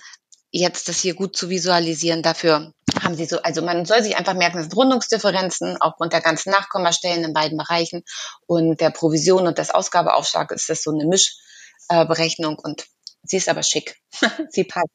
jetzt 0.51 0.89
das 0.89 0.99
hier 0.99 1.13
gut 1.13 1.35
zu 1.35 1.49
visualisieren, 1.49 2.21
dafür 2.21 2.73
haben 3.03 3.15
sie 3.15 3.25
so, 3.25 3.41
also 3.41 3.61
man 3.61 3.85
soll 3.85 4.03
sich 4.03 4.15
einfach 4.15 4.33
merken, 4.33 4.57
das 4.57 4.67
sind 4.67 4.75
Rundungsdifferenzen 4.75 5.77
aufgrund 5.81 6.13
der 6.13 6.21
ganzen 6.21 6.51
Nachkommastellen 6.51 7.23
in 7.23 7.33
beiden 7.33 7.57
Bereichen 7.57 8.03
und 8.47 8.81
der 8.81 8.89
Provision 8.89 9.47
und 9.47 9.57
des 9.57 9.71
Ausgabeaufschlags 9.71 10.53
ist 10.53 10.69
das 10.69 10.83
so 10.83 10.91
eine 10.91 11.05
Mischberechnung 11.05 12.57
und 12.59 12.85
sie 13.23 13.37
ist 13.37 13.49
aber 13.49 13.63
schick. 13.63 13.97
sie 14.49 14.63
passt. 14.63 14.89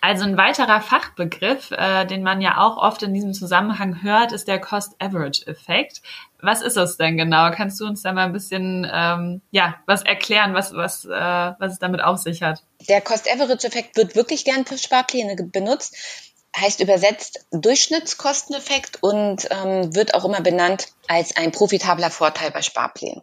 Also 0.00 0.24
ein 0.24 0.36
weiterer 0.36 0.80
Fachbegriff, 0.80 1.70
äh, 1.72 2.04
den 2.04 2.22
man 2.22 2.40
ja 2.40 2.58
auch 2.58 2.76
oft 2.76 3.02
in 3.02 3.14
diesem 3.14 3.32
Zusammenhang 3.32 4.02
hört, 4.02 4.30
ist 4.30 4.46
der 4.46 4.60
Cost-Average-Effekt. 4.60 6.02
Was 6.40 6.62
ist 6.62 6.76
das 6.76 6.96
denn 6.96 7.16
genau? 7.16 7.50
Kannst 7.50 7.80
du 7.80 7.86
uns 7.86 8.02
da 8.02 8.12
mal 8.12 8.26
ein 8.26 8.32
bisschen 8.32 8.88
ähm, 8.92 9.42
ja 9.50 9.76
was 9.86 10.02
erklären, 10.02 10.54
was 10.54 10.74
was 10.74 11.06
äh, 11.06 11.10
was 11.10 11.72
es 11.72 11.78
damit 11.78 12.02
auf 12.02 12.18
sich 12.18 12.42
hat? 12.42 12.62
Der 12.88 13.00
Cost-Average-Effekt 13.00 13.96
wird 13.96 14.14
wirklich 14.14 14.44
gern 14.44 14.64
für 14.64 14.78
Sparpläne 14.78 15.34
benutzt 15.36 15.96
heißt 16.56 16.80
übersetzt 16.80 17.46
Durchschnittskosteneffekt 17.52 19.02
und 19.02 19.48
ähm, 19.50 19.94
wird 19.94 20.14
auch 20.14 20.24
immer 20.24 20.40
benannt 20.40 20.88
als 21.06 21.36
ein 21.36 21.52
profitabler 21.52 22.10
Vorteil 22.10 22.50
bei 22.50 22.62
Sparplänen. 22.62 23.22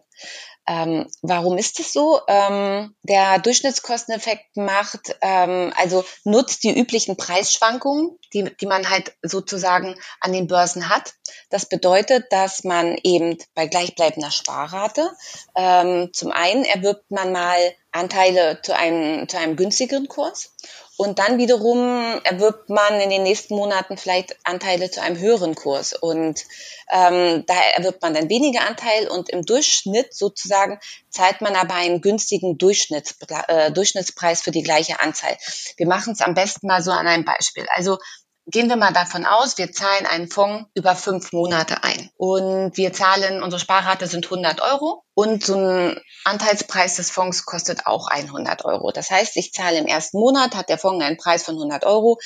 Ähm, 0.66 1.06
warum 1.20 1.58
ist 1.58 1.78
es 1.78 1.92
so? 1.92 2.20
Ähm, 2.26 2.94
der 3.02 3.38
Durchschnittskosteneffekt 3.38 4.56
macht, 4.56 5.14
ähm, 5.20 5.74
also 5.76 6.04
nutzt 6.24 6.64
die 6.64 6.78
üblichen 6.78 7.18
Preisschwankungen, 7.18 8.18
die, 8.32 8.44
die 8.44 8.66
man 8.66 8.88
halt 8.88 9.14
sozusagen 9.22 9.94
an 10.20 10.32
den 10.32 10.46
Börsen 10.46 10.88
hat. 10.88 11.12
Das 11.50 11.66
bedeutet, 11.66 12.32
dass 12.32 12.64
man 12.64 12.96
eben 13.02 13.36
bei 13.54 13.66
gleichbleibender 13.66 14.30
Sparrate, 14.30 15.10
ähm, 15.54 16.10
zum 16.14 16.32
einen 16.32 16.64
erwirbt 16.64 17.10
man 17.10 17.32
mal 17.32 17.58
Anteile 17.92 18.60
zu 18.62 18.74
einem, 18.74 19.28
zu 19.28 19.36
einem 19.38 19.56
günstigeren 19.56 20.08
Kurs 20.08 20.54
und 20.96 21.18
dann 21.18 21.38
wiederum 21.38 22.20
erwirbt 22.22 22.70
man 22.70 23.00
in 23.00 23.10
den 23.10 23.24
nächsten 23.24 23.56
Monaten 23.56 23.96
vielleicht 23.96 24.36
Anteile 24.44 24.90
zu 24.90 25.02
einem 25.02 25.18
höheren 25.18 25.54
Kurs. 25.56 25.92
Und 25.92 26.44
ähm, 26.90 27.44
da 27.46 27.54
erwirbt 27.76 28.00
man 28.02 28.14
dann 28.14 28.30
weniger 28.30 28.60
Anteil 28.60 29.08
und 29.08 29.28
im 29.28 29.42
Durchschnitt 29.42 30.14
sozusagen 30.14 30.78
zahlt 31.10 31.40
man 31.40 31.56
aber 31.56 31.74
einen 31.74 32.00
günstigen 32.00 32.58
Durchschnitts, 32.58 33.16
äh, 33.48 33.72
Durchschnittspreis 33.72 34.42
für 34.42 34.52
die 34.52 34.62
gleiche 34.62 35.00
Anzahl. 35.00 35.36
Wir 35.76 35.88
machen 35.88 36.12
es 36.12 36.20
am 36.20 36.34
besten 36.34 36.68
mal 36.68 36.82
so 36.82 36.92
an 36.92 37.08
einem 37.08 37.24
Beispiel. 37.24 37.66
Also 37.74 37.98
Gehen 38.46 38.68
wir 38.68 38.76
mal 38.76 38.92
davon 38.92 39.24
aus, 39.24 39.56
wir 39.56 39.72
zahlen 39.72 40.04
einen 40.04 40.28
Fonds 40.28 40.68
über 40.74 40.94
fünf 40.94 41.32
Monate 41.32 41.82
ein 41.82 42.10
und 42.18 42.76
wir 42.76 42.92
zahlen, 42.92 43.42
unsere 43.42 43.58
Sparrate 43.58 44.06
sind 44.06 44.26
100 44.26 44.60
Euro 44.60 45.02
und 45.14 45.42
so 45.42 45.56
ein 45.56 45.98
Anteilspreis 46.24 46.96
des 46.96 47.10
Fonds 47.10 47.46
kostet 47.46 47.86
auch 47.86 48.06
100 48.08 48.66
Euro. 48.66 48.92
Das 48.92 49.10
heißt, 49.10 49.38
ich 49.38 49.52
zahle 49.52 49.78
im 49.78 49.86
ersten 49.86 50.18
Monat, 50.18 50.54
hat 50.54 50.68
der 50.68 50.76
Fonds 50.76 51.02
einen 51.02 51.16
Preis 51.16 51.42
von 51.42 51.54
100 51.54 51.86
Euro, 51.86 52.18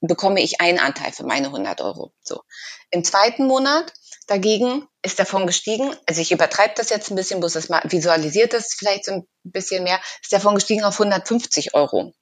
bekomme 0.00 0.40
ich 0.40 0.62
einen 0.62 0.78
Anteil 0.78 1.12
für 1.12 1.24
meine 1.24 1.48
100 1.48 1.82
Euro. 1.82 2.12
So. 2.22 2.40
Im 2.90 3.04
zweiten 3.04 3.46
Monat 3.46 3.92
dagegen 4.26 4.88
ist 5.02 5.18
der 5.18 5.26
Fonds 5.26 5.46
gestiegen. 5.46 5.94
Also 6.06 6.22
ich 6.22 6.32
übertreibe 6.32 6.74
das 6.74 6.88
jetzt 6.88 7.10
ein 7.10 7.16
bisschen, 7.16 7.40
bloß 7.40 7.52
das 7.52 7.68
mal 7.68 7.82
visualisiert 7.84 8.54
das 8.54 8.74
vielleicht 8.74 9.04
so 9.04 9.12
ein 9.12 9.28
bisschen 9.44 9.84
mehr. 9.84 10.00
Ist 10.22 10.32
der 10.32 10.40
Fonds 10.40 10.56
gestiegen 10.56 10.84
auf 10.84 10.98
150 10.98 11.74
Euro. 11.74 12.12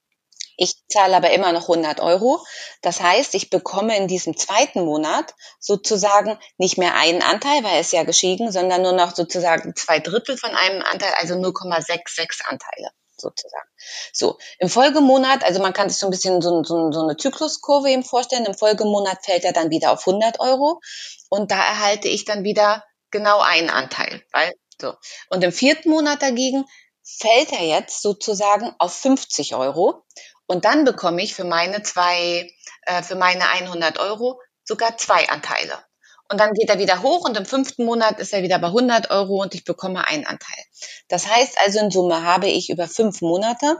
Ich 0.56 0.74
zahle 0.88 1.16
aber 1.16 1.30
immer 1.30 1.52
noch 1.52 1.62
100 1.62 2.00
Euro. 2.00 2.44
Das 2.82 3.00
heißt, 3.00 3.34
ich 3.34 3.50
bekomme 3.50 3.96
in 3.96 4.08
diesem 4.08 4.36
zweiten 4.36 4.84
Monat 4.84 5.34
sozusagen 5.58 6.38
nicht 6.58 6.78
mehr 6.78 6.94
einen 6.94 7.22
Anteil, 7.22 7.64
weil 7.64 7.80
es 7.80 7.92
ja 7.92 8.04
geschieden, 8.04 8.52
sondern 8.52 8.82
nur 8.82 8.92
noch 8.92 9.14
sozusagen 9.14 9.74
zwei 9.76 9.98
Drittel 10.00 10.36
von 10.36 10.50
einem 10.50 10.82
Anteil, 10.82 11.12
also 11.18 11.34
0,66 11.34 12.44
Anteile 12.46 12.90
sozusagen. 13.16 13.68
So, 14.12 14.38
im 14.58 14.68
Folgemonat, 14.68 15.44
also 15.44 15.60
man 15.60 15.72
kann 15.72 15.88
sich 15.88 15.98
so 15.98 16.06
ein 16.06 16.10
bisschen 16.10 16.42
so, 16.42 16.62
so, 16.62 16.90
so 16.92 17.02
eine 17.02 17.16
Zykluskurve 17.16 17.90
eben 17.90 18.04
vorstellen, 18.04 18.44
im 18.44 18.54
Folgemonat 18.54 19.24
fällt 19.24 19.44
er 19.44 19.52
dann 19.52 19.70
wieder 19.70 19.92
auf 19.92 20.06
100 20.06 20.40
Euro 20.40 20.80
und 21.28 21.50
da 21.50 21.56
erhalte 21.56 22.08
ich 22.08 22.24
dann 22.24 22.44
wieder 22.44 22.84
genau 23.10 23.40
einen 23.40 23.70
Anteil, 23.70 24.22
weil 24.32 24.52
so. 24.80 24.94
Und 25.30 25.44
im 25.44 25.52
vierten 25.52 25.90
Monat 25.90 26.22
dagegen 26.22 26.64
fällt 27.02 27.52
er 27.52 27.64
jetzt 27.64 28.02
sozusagen 28.02 28.74
auf 28.78 28.94
50 28.94 29.54
Euro 29.54 30.04
und 30.46 30.64
dann 30.64 30.84
bekomme 30.84 31.22
ich 31.22 31.34
für 31.34 31.44
meine 31.44 31.82
zwei, 31.82 32.50
äh, 32.82 33.02
für 33.02 33.16
meine 33.16 33.48
100 33.48 33.98
Euro 33.98 34.40
sogar 34.64 34.96
zwei 34.96 35.28
Anteile. 35.28 35.84
Und 36.30 36.40
dann 36.40 36.54
geht 36.54 36.70
er 36.70 36.78
wieder 36.78 37.02
hoch 37.02 37.26
und 37.26 37.36
im 37.36 37.44
fünften 37.44 37.84
Monat 37.84 38.18
ist 38.18 38.32
er 38.32 38.42
wieder 38.42 38.58
bei 38.58 38.68
100 38.68 39.10
Euro 39.10 39.42
und 39.42 39.54
ich 39.54 39.64
bekomme 39.64 40.06
einen 40.06 40.26
Anteil. 40.26 40.64
Das 41.08 41.28
heißt 41.28 41.58
also 41.60 41.80
in 41.80 41.90
Summe 41.90 42.24
habe 42.24 42.46
ich 42.48 42.70
über 42.70 42.88
fünf 42.88 43.20
Monate 43.20 43.76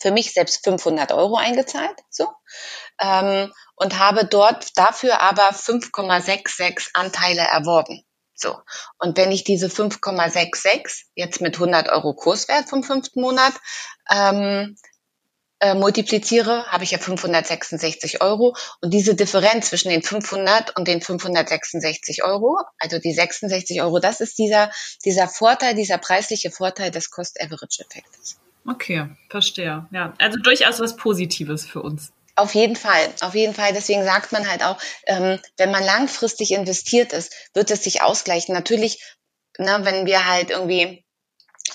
für 0.00 0.10
mich 0.10 0.34
selbst 0.34 0.64
500 0.64 1.12
Euro 1.12 1.36
eingezahlt, 1.36 1.96
so, 2.10 2.28
ähm, 3.00 3.52
und 3.76 3.98
habe 3.98 4.26
dort 4.26 4.76
dafür 4.76 5.20
aber 5.20 5.50
5,66 5.50 6.90
Anteile 6.94 7.42
erworben. 7.42 8.04
So. 8.34 8.58
Und 8.98 9.16
wenn 9.16 9.30
ich 9.30 9.44
diese 9.44 9.68
5,66 9.68 11.04
jetzt 11.14 11.40
mit 11.40 11.54
100 11.54 11.88
Euro 11.90 12.14
Kurswert 12.14 12.68
vom 12.68 12.82
fünften 12.82 13.20
Monat 13.20 13.54
ähm, 14.10 14.76
äh, 15.62 15.74
multipliziere, 15.74 16.66
habe 16.66 16.82
ich 16.82 16.90
ja 16.90 16.98
566 16.98 18.20
Euro. 18.20 18.56
Und 18.80 18.92
diese 18.92 19.14
Differenz 19.14 19.68
zwischen 19.68 19.90
den 19.90 20.02
500 20.02 20.76
und 20.76 20.88
den 20.88 21.00
566 21.00 22.24
Euro, 22.24 22.58
also 22.78 22.98
die 22.98 23.12
66 23.12 23.80
Euro, 23.80 24.00
das 24.00 24.20
ist 24.20 24.38
dieser, 24.38 24.72
dieser 25.04 25.28
Vorteil, 25.28 25.76
dieser 25.76 25.98
preisliche 25.98 26.50
Vorteil 26.50 26.90
des 26.90 27.12
Cost-Average-Effektes. 27.12 28.40
Okay, 28.66 29.06
verstehe. 29.30 29.86
Ja, 29.92 30.14
also 30.18 30.36
durchaus 30.38 30.80
was 30.80 30.96
Positives 30.96 31.64
für 31.64 31.80
uns. 31.80 32.12
Auf 32.34 32.54
jeden 32.54 32.76
Fall, 32.76 33.08
auf 33.20 33.36
jeden 33.36 33.54
Fall. 33.54 33.72
Deswegen 33.72 34.02
sagt 34.04 34.32
man 34.32 34.50
halt 34.50 34.64
auch, 34.64 34.78
ähm, 35.06 35.38
wenn 35.58 35.70
man 35.70 35.84
langfristig 35.84 36.50
investiert 36.52 37.12
ist, 37.12 37.32
wird 37.54 37.70
es 37.70 37.84
sich 37.84 38.02
ausgleichen. 38.02 38.52
Natürlich, 38.52 39.00
na, 39.58 39.78
ne, 39.78 39.84
wenn 39.84 40.06
wir 40.06 40.26
halt 40.26 40.50
irgendwie 40.50 41.01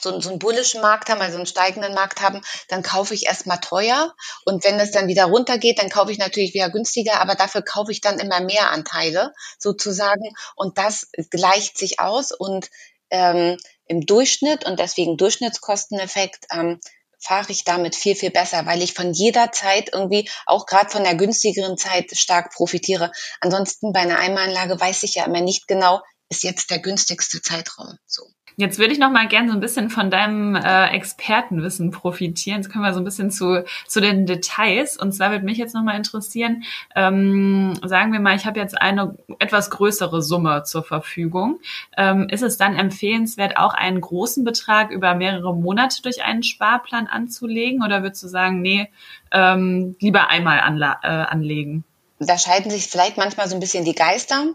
so, 0.01 0.19
so 0.19 0.29
einen 0.29 0.39
bullischen 0.39 0.81
Markt 0.81 1.09
haben, 1.09 1.21
also 1.21 1.37
einen 1.37 1.45
steigenden 1.45 1.93
Markt 1.93 2.21
haben, 2.21 2.41
dann 2.67 2.83
kaufe 2.83 3.13
ich 3.13 3.25
erstmal 3.25 3.59
teuer 3.59 4.13
und 4.45 4.63
wenn 4.63 4.79
es 4.79 4.91
dann 4.91 5.07
wieder 5.07 5.25
runtergeht, 5.25 5.79
dann 5.79 5.89
kaufe 5.89 6.11
ich 6.11 6.17
natürlich 6.17 6.53
wieder 6.53 6.69
günstiger, 6.69 7.19
aber 7.21 7.35
dafür 7.35 7.61
kaufe 7.61 7.91
ich 7.91 8.01
dann 8.01 8.19
immer 8.19 8.39
mehr 8.41 8.71
Anteile 8.71 9.33
sozusagen 9.59 10.33
und 10.55 10.77
das 10.77 11.07
gleicht 11.29 11.77
sich 11.77 11.99
aus 11.99 12.31
und 12.31 12.69
ähm, 13.09 13.57
im 13.85 14.05
Durchschnitt 14.05 14.65
und 14.65 14.79
deswegen 14.79 15.17
Durchschnittskosteneffekt 15.17 16.45
ähm, 16.51 16.79
fahre 17.19 17.51
ich 17.51 17.63
damit 17.63 17.95
viel, 17.95 18.15
viel 18.15 18.31
besser, 18.31 18.65
weil 18.65 18.81
ich 18.81 18.93
von 18.93 19.13
jeder 19.13 19.51
Zeit 19.51 19.89
irgendwie, 19.93 20.29
auch 20.45 20.65
gerade 20.65 20.89
von 20.89 21.03
der 21.03 21.15
günstigeren 21.15 21.77
Zeit, 21.77 22.11
stark 22.15 22.53
profitiere. 22.53 23.11
Ansonsten 23.41 23.91
bei 23.91 24.01
einer 24.01 24.19
Einmalanlage 24.19 24.79
weiß 24.79 25.03
ich 25.03 25.15
ja 25.15 25.25
immer 25.25 25.41
nicht 25.41 25.67
genau, 25.67 26.01
ist 26.29 26.43
jetzt 26.43 26.69
der 26.69 26.79
günstigste 26.79 27.41
Zeitraum. 27.41 27.97
So. 28.05 28.23
Jetzt 28.59 28.79
würde 28.79 28.91
ich 28.91 28.97
noch 28.97 29.11
mal 29.11 29.27
gerne 29.27 29.49
so 29.49 29.53
ein 29.53 29.59
bisschen 29.59 29.91
von 29.91 30.09
deinem 30.09 30.55
äh, 30.55 30.87
Expertenwissen 30.87 31.91
profitieren. 31.91 32.57
Jetzt 32.57 32.73
kommen 32.73 32.83
wir 32.83 32.91
so 32.91 32.99
ein 32.99 33.03
bisschen 33.03 33.29
zu, 33.29 33.63
zu 33.85 34.01
den 34.01 34.25
Details. 34.25 34.97
Und 34.97 35.11
zwar 35.11 35.29
würde 35.29 35.45
mich 35.45 35.59
jetzt 35.59 35.75
noch 35.75 35.83
mal 35.83 35.95
interessieren, 35.95 36.63
ähm, 36.95 37.79
sagen 37.85 38.11
wir 38.13 38.19
mal, 38.19 38.35
ich 38.35 38.47
habe 38.47 38.59
jetzt 38.59 38.81
eine 38.81 39.15
etwas 39.37 39.69
größere 39.69 40.23
Summe 40.23 40.63
zur 40.63 40.83
Verfügung. 40.83 41.59
Ähm, 41.95 42.29
ist 42.29 42.41
es 42.41 42.57
dann 42.57 42.75
empfehlenswert, 42.75 43.57
auch 43.57 43.75
einen 43.75 44.01
großen 44.01 44.43
Betrag 44.43 44.89
über 44.89 45.13
mehrere 45.13 45.55
Monate 45.55 46.01
durch 46.01 46.23
einen 46.23 46.41
Sparplan 46.41 47.05
anzulegen? 47.05 47.83
Oder 47.83 48.01
würdest 48.01 48.23
du 48.23 48.27
sagen, 48.27 48.63
nee, 48.63 48.89
ähm, 49.31 49.95
lieber 49.99 50.29
einmal 50.29 50.57
äh, 50.57 51.07
anlegen? 51.07 51.83
Da 52.17 52.39
scheiden 52.39 52.71
sich 52.71 52.87
vielleicht 52.87 53.17
manchmal 53.17 53.47
so 53.47 53.55
ein 53.55 53.59
bisschen 53.59 53.85
die 53.85 53.93
Geister 53.93 54.45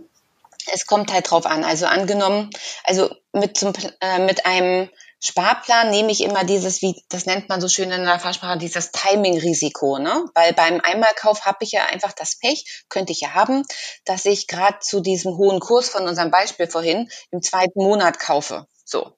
es 0.72 0.86
kommt 0.86 1.12
halt 1.12 1.30
drauf 1.30 1.46
an. 1.46 1.64
Also 1.64 1.86
angenommen, 1.86 2.50
also 2.84 3.10
mit, 3.32 3.56
zum, 3.56 3.72
äh, 4.00 4.18
mit 4.20 4.46
einem 4.46 4.88
Sparplan 5.24 5.90
nehme 5.90 6.10
ich 6.10 6.22
immer 6.22 6.42
dieses, 6.42 6.82
wie 6.82 7.00
das 7.08 7.26
nennt 7.26 7.48
man 7.48 7.60
so 7.60 7.68
schön 7.68 7.92
in 7.92 8.04
der 8.04 8.18
Fachsprache, 8.18 8.58
dieses 8.58 8.90
Timing-Risiko. 8.90 9.98
Ne? 9.98 10.24
Weil 10.34 10.52
beim 10.52 10.80
Einmalkauf 10.82 11.44
habe 11.44 11.58
ich 11.60 11.70
ja 11.70 11.86
einfach 11.86 12.12
das 12.12 12.38
Pech, 12.38 12.84
könnte 12.88 13.12
ich 13.12 13.20
ja 13.20 13.34
haben, 13.34 13.62
dass 14.04 14.24
ich 14.24 14.48
gerade 14.48 14.80
zu 14.80 15.00
diesem 15.00 15.36
hohen 15.36 15.60
Kurs 15.60 15.88
von 15.88 16.08
unserem 16.08 16.32
Beispiel 16.32 16.66
vorhin 16.66 17.08
im 17.30 17.40
zweiten 17.40 17.82
Monat 17.82 18.18
kaufe. 18.18 18.66
So. 18.84 19.12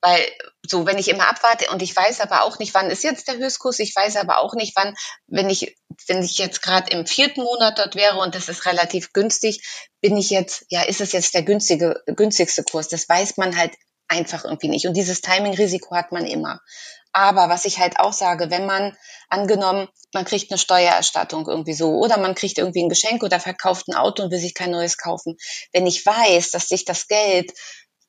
Weil 0.00 0.24
so, 0.66 0.86
wenn 0.86 0.98
ich 0.98 1.08
immer 1.08 1.28
abwarte 1.28 1.70
und 1.70 1.82
ich 1.82 1.94
weiß 1.94 2.20
aber 2.20 2.42
auch 2.44 2.58
nicht, 2.58 2.74
wann 2.74 2.90
ist 2.90 3.04
jetzt 3.04 3.28
der 3.28 3.36
Höchstkurs, 3.36 3.78
ich 3.78 3.94
weiß 3.94 4.16
aber 4.16 4.38
auch 4.38 4.54
nicht, 4.54 4.74
wann, 4.76 4.94
wenn 5.26 5.50
ich, 5.50 5.76
wenn 6.06 6.22
ich 6.22 6.38
jetzt 6.38 6.62
gerade 6.62 6.90
im 6.90 7.06
vierten 7.06 7.42
Monat 7.42 7.78
dort 7.78 7.94
wäre 7.94 8.18
und 8.18 8.34
das 8.34 8.48
ist 8.48 8.66
relativ 8.66 9.12
günstig, 9.12 9.62
bin 10.00 10.16
ich 10.16 10.30
jetzt, 10.30 10.64
ja, 10.68 10.82
ist 10.82 11.00
es 11.00 11.12
jetzt 11.12 11.34
der 11.34 11.42
günstige, 11.42 12.02
günstigste 12.06 12.64
Kurs? 12.64 12.88
Das 12.88 13.08
weiß 13.08 13.36
man 13.36 13.56
halt 13.56 13.72
einfach 14.08 14.44
irgendwie 14.44 14.68
nicht. 14.68 14.86
Und 14.86 14.94
dieses 14.94 15.20
Timing-Risiko 15.20 15.94
hat 15.94 16.12
man 16.12 16.26
immer. 16.26 16.60
Aber 17.12 17.48
was 17.48 17.64
ich 17.64 17.78
halt 17.78 17.98
auch 17.98 18.12
sage, 18.12 18.50
wenn 18.50 18.66
man 18.66 18.96
angenommen, 19.28 19.88
man 20.12 20.24
kriegt 20.24 20.50
eine 20.50 20.58
Steuererstattung 20.58 21.46
irgendwie 21.48 21.72
so 21.72 21.94
oder 21.96 22.18
man 22.18 22.34
kriegt 22.34 22.58
irgendwie 22.58 22.82
ein 22.82 22.88
Geschenk 22.88 23.22
oder 23.22 23.40
verkauft 23.40 23.88
ein 23.88 23.94
Auto 23.94 24.22
und 24.22 24.30
will 24.30 24.38
sich 24.38 24.54
kein 24.54 24.70
neues 24.70 24.96
kaufen. 24.96 25.36
Wenn 25.72 25.86
ich 25.86 26.04
weiß, 26.04 26.50
dass 26.50 26.68
sich 26.68 26.84
das 26.84 27.08
Geld 27.08 27.52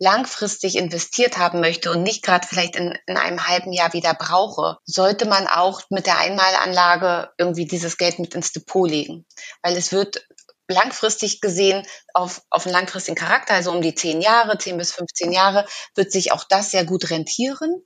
langfristig 0.01 0.77
investiert 0.77 1.37
haben 1.37 1.59
möchte 1.59 1.91
und 1.91 2.01
nicht 2.01 2.23
gerade 2.23 2.47
vielleicht 2.47 2.75
in, 2.75 2.97
in 3.05 3.17
einem 3.17 3.47
halben 3.47 3.71
Jahr 3.71 3.93
wieder 3.93 4.15
brauche, 4.15 4.77
sollte 4.83 5.25
man 5.25 5.47
auch 5.47 5.83
mit 5.91 6.07
der 6.07 6.17
Einmalanlage 6.17 7.29
irgendwie 7.37 7.65
dieses 7.65 7.97
Geld 7.97 8.17
mit 8.17 8.33
ins 8.33 8.51
Depot 8.51 8.89
legen. 8.89 9.27
Weil 9.61 9.77
es 9.77 9.91
wird 9.91 10.25
langfristig 10.67 11.39
gesehen 11.39 11.85
auf, 12.15 12.41
auf 12.49 12.65
einen 12.65 12.73
langfristigen 12.73 13.15
Charakter, 13.15 13.53
also 13.53 13.71
um 13.71 13.83
die 13.83 13.93
zehn 13.93 14.21
Jahre, 14.21 14.57
zehn 14.57 14.77
bis 14.77 14.91
15 14.91 15.31
Jahre, 15.31 15.67
wird 15.93 16.11
sich 16.11 16.31
auch 16.31 16.45
das 16.45 16.71
sehr 16.71 16.83
gut 16.83 17.11
rentieren 17.11 17.83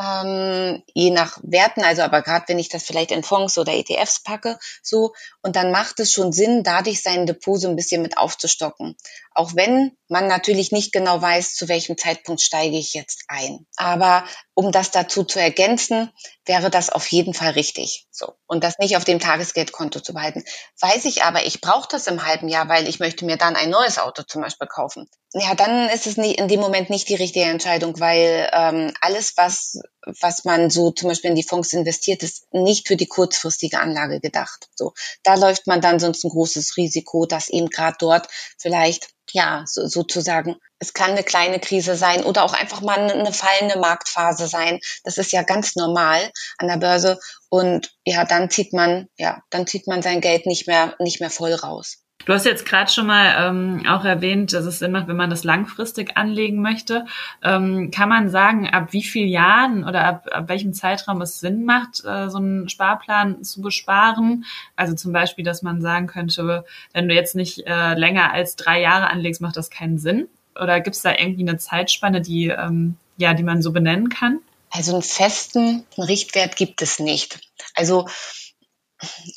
ähm, 0.00 0.82
je 0.94 1.10
nach 1.10 1.38
Werten, 1.42 1.82
also 1.82 2.02
aber 2.02 2.22
gerade 2.22 2.44
wenn 2.48 2.58
ich 2.58 2.68
das 2.68 2.84
vielleicht 2.84 3.10
in 3.10 3.22
Fonds 3.22 3.56
oder 3.58 3.72
ETFs 3.72 4.22
packe, 4.22 4.58
so, 4.82 5.12
und 5.42 5.56
dann 5.56 5.70
macht 5.70 6.00
es 6.00 6.12
schon 6.12 6.32
Sinn, 6.32 6.62
dadurch 6.62 7.02
sein 7.02 7.26
Depot 7.26 7.58
so 7.58 7.68
ein 7.68 7.76
bisschen 7.76 8.02
mit 8.02 8.18
aufzustocken. 8.18 8.96
Auch 9.34 9.54
wenn 9.54 9.96
man 10.08 10.28
natürlich 10.28 10.72
nicht 10.72 10.92
genau 10.92 11.20
weiß, 11.20 11.54
zu 11.54 11.68
welchem 11.68 11.98
Zeitpunkt 11.98 12.40
steige 12.40 12.78
ich 12.78 12.94
jetzt 12.94 13.24
ein. 13.28 13.66
Aber 13.76 14.24
um 14.54 14.72
das 14.72 14.90
dazu 14.90 15.24
zu 15.24 15.38
ergänzen, 15.38 16.10
wäre 16.46 16.70
das 16.70 16.88
auf 16.88 17.06
jeden 17.08 17.34
Fall 17.34 17.50
richtig. 17.50 18.06
So. 18.10 18.32
Und 18.46 18.64
das 18.64 18.78
nicht 18.78 18.96
auf 18.96 19.04
dem 19.04 19.20
Tagesgeldkonto 19.20 20.00
zu 20.00 20.14
behalten. 20.14 20.44
Weiß 20.80 21.04
ich 21.04 21.22
aber, 21.24 21.44
ich 21.44 21.60
brauche 21.60 21.88
das 21.90 22.06
im 22.06 22.24
halben 22.24 22.48
Jahr, 22.48 22.68
weil 22.68 22.88
ich 22.88 22.98
möchte 22.98 23.26
mir 23.26 23.36
dann 23.36 23.56
ein 23.56 23.68
neues 23.68 23.98
Auto 23.98 24.22
zum 24.22 24.40
Beispiel 24.40 24.68
kaufen. 24.68 25.08
Ja, 25.34 25.54
dann 25.54 25.90
ist 25.90 26.06
es 26.06 26.16
nie, 26.16 26.34
in 26.34 26.48
dem 26.48 26.60
Moment 26.60 26.88
nicht 26.88 27.08
die 27.10 27.14
richtige 27.14 27.44
Entscheidung, 27.44 28.00
weil 28.00 28.48
ähm, 28.54 28.94
alles, 29.02 29.36
was, 29.36 29.80
was 30.20 30.44
man 30.44 30.70
so 30.70 30.90
zum 30.90 31.08
Beispiel 31.08 31.30
in 31.30 31.36
die 31.36 31.42
Fonds 31.42 31.72
investiert, 31.72 32.22
ist 32.22 32.46
nicht 32.52 32.88
für 32.88 32.96
die 32.96 33.06
kurzfristige 33.06 33.80
Anlage 33.80 34.20
gedacht. 34.20 34.68
So, 34.74 34.92
da 35.22 35.34
läuft 35.34 35.66
man 35.66 35.80
dann 35.80 35.98
sonst 35.98 36.24
ein 36.24 36.30
großes 36.30 36.76
Risiko, 36.76 37.26
dass 37.26 37.48
eben 37.48 37.68
gerade 37.68 37.96
dort 37.98 38.28
vielleicht 38.58 39.08
ja, 39.32 39.64
so, 39.66 39.86
sozusagen, 39.86 40.56
es 40.78 40.92
kann 40.92 41.10
eine 41.10 41.24
kleine 41.24 41.58
Krise 41.58 41.96
sein 41.96 42.24
oder 42.24 42.44
auch 42.44 42.52
einfach 42.52 42.80
mal 42.80 42.98
eine 42.98 43.32
fallende 43.32 43.78
Marktphase 43.78 44.46
sein. 44.46 44.78
Das 45.04 45.18
ist 45.18 45.32
ja 45.32 45.42
ganz 45.42 45.74
normal 45.74 46.30
an 46.58 46.68
der 46.68 46.76
Börse. 46.76 47.18
Und 47.48 47.92
ja, 48.04 48.24
dann 48.24 48.50
zieht 48.50 48.72
man, 48.72 49.08
ja, 49.16 49.42
dann 49.50 49.66
zieht 49.66 49.86
man 49.86 50.02
sein 50.02 50.20
Geld 50.20 50.46
nicht 50.46 50.66
mehr, 50.66 50.94
nicht 50.98 51.20
mehr 51.20 51.30
voll 51.30 51.54
raus. 51.54 52.05
Du 52.26 52.32
hast 52.32 52.44
jetzt 52.44 52.66
gerade 52.66 52.90
schon 52.90 53.06
mal 53.06 53.36
ähm, 53.38 53.86
auch 53.88 54.04
erwähnt, 54.04 54.52
dass 54.52 54.64
es 54.64 54.80
Sinn 54.80 54.90
macht, 54.90 55.06
wenn 55.06 55.16
man 55.16 55.30
das 55.30 55.44
langfristig 55.44 56.16
anlegen 56.16 56.60
möchte. 56.60 57.06
Ähm, 57.42 57.92
kann 57.92 58.08
man 58.08 58.28
sagen, 58.30 58.68
ab 58.68 58.88
wie 58.90 59.04
vielen 59.04 59.28
Jahren 59.28 59.84
oder 59.84 60.04
ab, 60.04 60.26
ab 60.32 60.48
welchem 60.48 60.74
Zeitraum 60.74 61.22
es 61.22 61.38
Sinn 61.38 61.64
macht, 61.64 62.04
äh, 62.04 62.28
so 62.28 62.38
einen 62.38 62.68
Sparplan 62.68 63.44
zu 63.44 63.62
besparen? 63.62 64.44
Also 64.74 64.96
zum 64.96 65.12
Beispiel, 65.12 65.44
dass 65.44 65.62
man 65.62 65.80
sagen 65.80 66.08
könnte, 66.08 66.64
wenn 66.92 67.08
du 67.08 67.14
jetzt 67.14 67.36
nicht 67.36 67.64
äh, 67.64 67.94
länger 67.94 68.32
als 68.32 68.56
drei 68.56 68.80
Jahre 68.80 69.08
anlegst, 69.08 69.40
macht 69.40 69.56
das 69.56 69.70
keinen 69.70 69.98
Sinn? 69.98 70.26
Oder 70.60 70.80
gibt 70.80 70.96
es 70.96 71.02
da 71.02 71.12
irgendwie 71.16 71.48
eine 71.48 71.58
Zeitspanne, 71.58 72.22
die, 72.22 72.48
ähm, 72.48 72.96
ja, 73.18 73.34
die 73.34 73.44
man 73.44 73.62
so 73.62 73.70
benennen 73.70 74.08
kann? 74.08 74.40
Also 74.70 74.94
einen 74.94 75.02
festen 75.02 75.84
Richtwert 75.96 76.56
gibt 76.56 76.82
es 76.82 76.98
nicht. 76.98 77.38
Also 77.76 78.08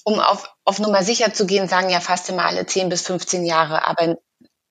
um 0.03 0.19
auf, 0.19 0.49
auf 0.65 0.79
Nummer 0.79 1.03
sicher 1.03 1.33
zu 1.33 1.45
gehen, 1.45 1.67
sagen 1.67 1.89
ja 1.89 1.99
fast 1.99 2.29
immer 2.29 2.45
alle 2.45 2.65
10 2.65 2.89
bis 2.89 3.01
15 3.01 3.45
Jahre. 3.45 3.85
Aber 3.85 4.17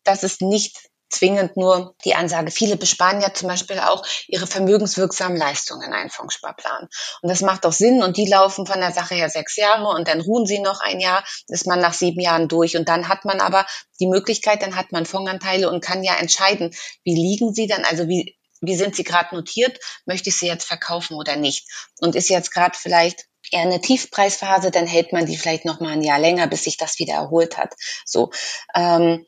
das 0.05 0.23
ist 0.23 0.41
nicht 0.41 0.77
zwingend 1.11 1.57
nur 1.57 1.95
die 2.05 2.15
Ansage. 2.15 2.51
Viele 2.51 2.77
besparen 2.77 3.21
ja 3.21 3.33
zum 3.33 3.49
Beispiel 3.49 3.79
auch 3.79 4.05
ihre 4.27 4.47
vermögenswirksamen 4.47 5.37
Leistungen 5.37 5.83
in 5.89 5.93
einen 5.93 6.11
Fondssparplan. 6.11 6.89
Und 7.23 7.29
das 7.29 7.41
macht 7.41 7.65
auch 7.67 7.73
Sinn. 7.73 8.03
Und 8.03 8.17
die 8.17 8.27
laufen 8.27 8.67
von 8.67 8.81
der 8.81 8.93
Sache 8.93 9.15
her 9.15 9.31
sechs 9.31 9.57
Jahre 9.57 9.89
und 9.89 10.09
dann 10.09 10.21
ruhen 10.21 10.47
sie 10.47 10.59
noch 10.59 10.81
ein 10.81 11.01
Jahr, 11.01 11.25
ist 11.49 11.67
man 11.67 11.81
nach 11.81 11.95
sieben 11.95 12.21
Jahren 12.21 12.49
durch. 12.49 12.77
Und 12.77 12.89
dann 12.89 13.09
hat 13.09 13.25
man 13.25 13.41
aber 13.41 13.67
die 14.01 14.07
Möglichkeit, 14.07 14.63
dann 14.63 14.77
hat 14.77 14.93
man 14.93 15.07
Fondanteile 15.07 15.71
und 15.71 15.83
kann 15.83 16.05
ja 16.05 16.15
entscheiden, 16.17 16.75
wie 17.05 17.15
liegen 17.15 17.55
sie 17.55 17.67
dann, 17.67 17.85
also 17.85 18.07
wie, 18.09 18.37
wie 18.61 18.77
sind 18.77 18.95
sie 18.95 19.05
gerade 19.05 19.35
notiert, 19.35 19.79
möchte 20.05 20.29
ich 20.31 20.37
sie 20.37 20.47
jetzt 20.47 20.67
verkaufen 20.67 21.15
oder 21.15 21.37
nicht. 21.37 21.67
Und 22.01 22.17
ist 22.17 22.29
jetzt 22.29 22.53
gerade 22.53 22.77
vielleicht 22.79 23.28
eher 23.51 23.63
eine 23.63 23.81
Tiefpreisphase, 23.81 24.71
dann 24.71 24.87
hält 24.87 25.13
man 25.13 25.27
die 25.27 25.37
vielleicht 25.37 25.65
noch 25.65 25.81
mal 25.81 25.93
ein 25.93 26.03
Jahr 26.03 26.19
länger, 26.19 26.47
bis 26.47 26.65
sich 26.65 26.77
das 26.77 26.99
wieder 26.99 27.15
erholt 27.15 27.57
hat. 27.59 27.75
So 28.05 28.31
ähm, 28.75 29.27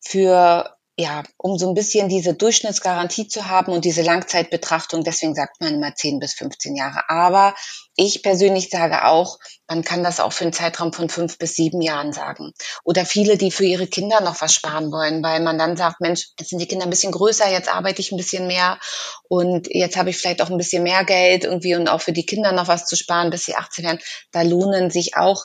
für 0.00 0.77
ja, 1.00 1.22
um 1.36 1.56
so 1.58 1.68
ein 1.68 1.74
bisschen 1.74 2.08
diese 2.08 2.34
Durchschnittsgarantie 2.34 3.28
zu 3.28 3.46
haben 3.48 3.70
und 3.70 3.84
diese 3.84 4.02
Langzeitbetrachtung, 4.02 5.04
deswegen 5.04 5.32
sagt 5.32 5.60
man 5.60 5.74
immer 5.74 5.94
10 5.94 6.18
bis 6.18 6.34
15 6.34 6.74
Jahre. 6.74 7.08
Aber 7.08 7.54
ich 7.94 8.20
persönlich 8.24 8.68
sage 8.68 9.04
auch, 9.04 9.38
man 9.68 9.84
kann 9.84 10.02
das 10.02 10.18
auch 10.18 10.32
für 10.32 10.42
einen 10.42 10.52
Zeitraum 10.52 10.92
von 10.92 11.08
fünf 11.08 11.38
bis 11.38 11.54
sieben 11.54 11.80
Jahren 11.82 12.12
sagen. 12.12 12.52
Oder 12.82 13.06
viele, 13.06 13.38
die 13.38 13.52
für 13.52 13.64
ihre 13.64 13.86
Kinder 13.86 14.20
noch 14.20 14.40
was 14.40 14.52
sparen 14.52 14.90
wollen, 14.90 15.22
weil 15.22 15.38
man 15.40 15.56
dann 15.56 15.76
sagt, 15.76 16.00
Mensch, 16.00 16.30
jetzt 16.36 16.50
sind 16.50 16.58
die 16.58 16.66
Kinder 16.66 16.84
ein 16.86 16.90
bisschen 16.90 17.12
größer, 17.12 17.48
jetzt 17.48 17.72
arbeite 17.72 18.00
ich 18.00 18.10
ein 18.10 18.16
bisschen 18.16 18.48
mehr 18.48 18.80
und 19.28 19.68
jetzt 19.70 19.96
habe 19.96 20.10
ich 20.10 20.18
vielleicht 20.18 20.42
auch 20.42 20.50
ein 20.50 20.58
bisschen 20.58 20.82
mehr 20.82 21.04
Geld 21.04 21.44
irgendwie 21.44 21.76
und 21.76 21.88
auch 21.88 22.00
für 22.00 22.12
die 22.12 22.26
Kinder 22.26 22.50
noch 22.50 22.66
was 22.66 22.86
zu 22.86 22.96
sparen, 22.96 23.30
bis 23.30 23.44
sie 23.44 23.54
18 23.54 23.84
werden. 23.84 24.00
Da 24.32 24.42
lohnen 24.42 24.90
sich 24.90 25.16
auch 25.16 25.44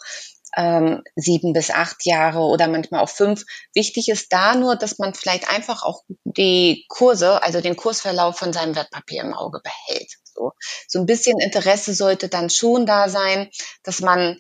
ähm, 0.56 1.04
sieben 1.16 1.54
bis 1.54 1.72
acht 1.72 2.06
Jahre 2.06 2.40
oder 2.40 2.68
manchmal 2.68 3.02
auch 3.02 3.10
fünf. 3.10 3.44
Wichtig 3.74 4.10
ist 4.10 4.32
da 4.32 4.56
nur, 4.56 4.76
dass 4.76 5.00
man 5.00 5.14
vielleicht 5.14 5.50
einfach 5.50 5.84
auch 5.84 6.04
die 6.24 6.86
Kurse, 6.90 7.42
also 7.44 7.62
den 7.62 7.76
Kursverlauf 7.76 8.38
von 8.38 8.54
seinem 8.54 8.76
Wertpapier 8.76 9.22
im 9.22 9.34
Auge 9.34 9.62
behält. 9.62 10.12
So, 10.24 10.52
so 10.88 11.00
ein 11.00 11.06
bisschen 11.06 11.40
Interesse 11.40 11.94
sollte 11.94 12.30
dann 12.30 12.50
schon 12.50 12.86
da 12.86 13.10
sein, 13.10 13.50
dass 13.84 14.02
man, 14.02 14.40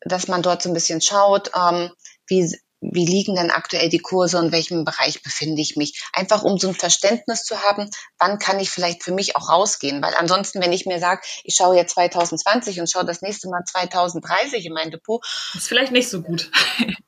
dass 0.00 0.28
man 0.28 0.42
dort 0.42 0.62
so 0.62 0.70
ein 0.70 0.74
bisschen 0.74 1.00
schaut, 1.00 1.50
ähm, 1.54 1.90
wie, 2.26 2.54
wie 2.92 3.06
liegen 3.06 3.34
denn 3.34 3.50
aktuell 3.50 3.88
die 3.88 3.98
Kurse 3.98 4.38
und 4.38 4.46
in 4.46 4.52
welchem 4.52 4.84
Bereich 4.84 5.22
befinde 5.22 5.60
ich 5.62 5.76
mich. 5.76 6.02
Einfach 6.12 6.42
um 6.42 6.58
so 6.58 6.68
ein 6.68 6.74
Verständnis 6.74 7.44
zu 7.44 7.62
haben, 7.62 7.90
wann 8.18 8.38
kann 8.38 8.60
ich 8.60 8.70
vielleicht 8.70 9.02
für 9.02 9.12
mich 9.12 9.36
auch 9.36 9.48
rausgehen. 9.48 10.02
Weil 10.02 10.14
ansonsten, 10.14 10.62
wenn 10.62 10.72
ich 10.72 10.86
mir 10.86 11.00
sage, 11.00 11.22
ich 11.44 11.54
schaue 11.54 11.76
jetzt 11.76 11.94
2020 11.94 12.80
und 12.80 12.90
schaue 12.90 13.04
das 13.04 13.22
nächste 13.22 13.48
Mal 13.48 13.62
2030 13.64 14.66
in 14.66 14.72
mein 14.72 14.90
Depot. 14.90 15.24
Ist 15.54 15.68
vielleicht 15.68 15.92
nicht 15.92 16.08
so 16.08 16.22
gut. 16.22 16.50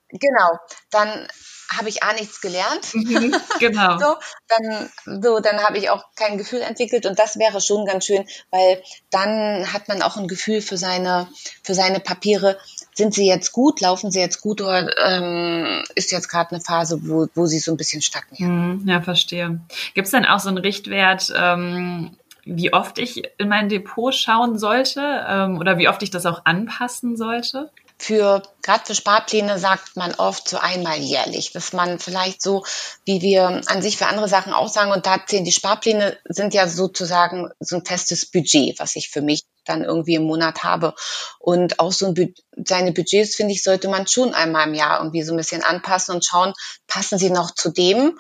genau, 0.09 0.59
dann 0.91 1.29
habe 1.77 1.89
ich 1.89 2.03
A 2.03 2.13
nichts 2.13 2.41
gelernt. 2.41 2.95
Mhm, 2.95 3.35
genau. 3.61 3.99
so, 3.99 4.15
dann, 4.49 5.23
so, 5.23 5.41
dann 5.41 5.63
habe 5.63 5.79
ich 5.79 5.91
auch 5.91 6.05
kein 6.15 6.39
Gefühl 6.39 6.61
entwickelt 6.61 7.07
und 7.07 7.19
das 7.19 7.39
wäre 7.39 7.61
schon 7.61 7.87
ganz 7.87 8.07
schön, 8.07 8.27
weil 8.51 8.83
dann 9.11 9.73
hat 9.73 9.89
man 9.89 10.03
auch 10.03 10.17
ein 10.17 10.29
Gefühl 10.29 10.61
für 10.61 10.77
seine, 10.77 11.29
für 11.63 11.75
seine 11.75 12.01
Papiere. 12.01 12.59
Sind 12.95 13.15
sie 13.15 13.27
jetzt 13.27 13.53
gut? 13.53 13.81
Laufen 13.81 14.11
sie 14.11 14.21
jetzt 14.21 14.41
gut 14.41 14.61
oder 14.61 14.89
ähm, 15.07 15.85
ist 15.95 16.13
jetzt 16.13 16.29
gerade 16.29 16.53
eine 16.53 16.61
Phase, 16.61 16.99
wo, 17.03 17.27
wo 17.35 17.47
sie 17.47 17.59
so 17.59 17.73
ein 17.73 17.77
bisschen 17.77 18.03
stagnieren? 18.03 18.83
Mhm, 18.83 18.89
ja, 18.89 19.03
verstehe. 19.03 19.61
Gibt 19.95 20.07
es 20.07 20.13
dann 20.13 20.25
auch 20.25 20.41
so 20.41 20.49
einen 20.49 20.59
Richtwert, 20.59 21.33
ähm, 21.37 22.17
wie 22.47 22.73
oft 22.73 22.99
ich 22.99 23.23
in 23.39 23.49
mein 23.49 23.69
Depot 23.69 24.15
schauen 24.15 24.59
sollte 24.59 25.25
ähm, 25.29 25.59
oder 25.59 25.79
wie 25.79 25.89
oft 25.89 26.03
ich 26.03 26.11
das 26.11 26.27
auch 26.27 26.45
anpassen 26.45 27.17
sollte? 27.17 27.71
Für, 27.99 28.43
gerade 28.63 28.85
für 28.85 28.95
Sparpläne 28.95 29.59
sagt 29.59 29.97
man 29.97 30.15
oft 30.15 30.49
so 30.49 30.59
einmal 30.59 30.99
jährlich, 30.99 31.53
dass 31.53 31.73
man 31.73 31.99
vielleicht 31.99 32.43
so, 32.43 32.65
wie 33.05 33.23
wir 33.23 33.63
an 33.67 33.83
sich 33.83 33.97
für 33.97 34.07
andere 34.07 34.29
Sachen 34.29 34.53
auch 34.53 34.69
sagen, 34.69 34.93
und 34.93 35.07
da 35.07 35.25
zählen 35.27 35.45
die 35.45 35.53
Sparpläne, 35.53 36.19
sind 36.29 36.53
ja 36.53 36.69
sozusagen 36.69 37.51
so 37.59 37.77
ein 37.77 37.85
festes 37.85 38.27
Budget, 38.27 38.79
was 38.79 38.97
ich 38.97 39.09
für 39.09 39.23
mich 39.23 39.45
dann 39.65 39.83
irgendwie 39.83 40.15
im 40.15 40.25
Monat 40.25 40.63
habe. 40.63 40.95
Und 41.39 41.81
auch 41.81 41.93
so 41.93 42.07
ein, 42.07 42.35
seine 42.65 42.93
Budgets, 42.93 43.35
finde 43.35 43.53
ich, 43.53 43.63
sollte 43.63 43.89
man 43.89 44.07
schon 44.07 44.35
einmal 44.35 44.69
im 44.69 44.75
Jahr 44.75 44.99
irgendwie 44.99 45.23
so 45.23 45.33
ein 45.33 45.39
bisschen 45.39 45.63
anpassen 45.63 46.15
und 46.15 46.25
schauen, 46.25 46.53
passen 46.87 47.19
sie 47.19 47.31
noch 47.31 47.53
zu 47.53 47.71
dem, 47.71 48.19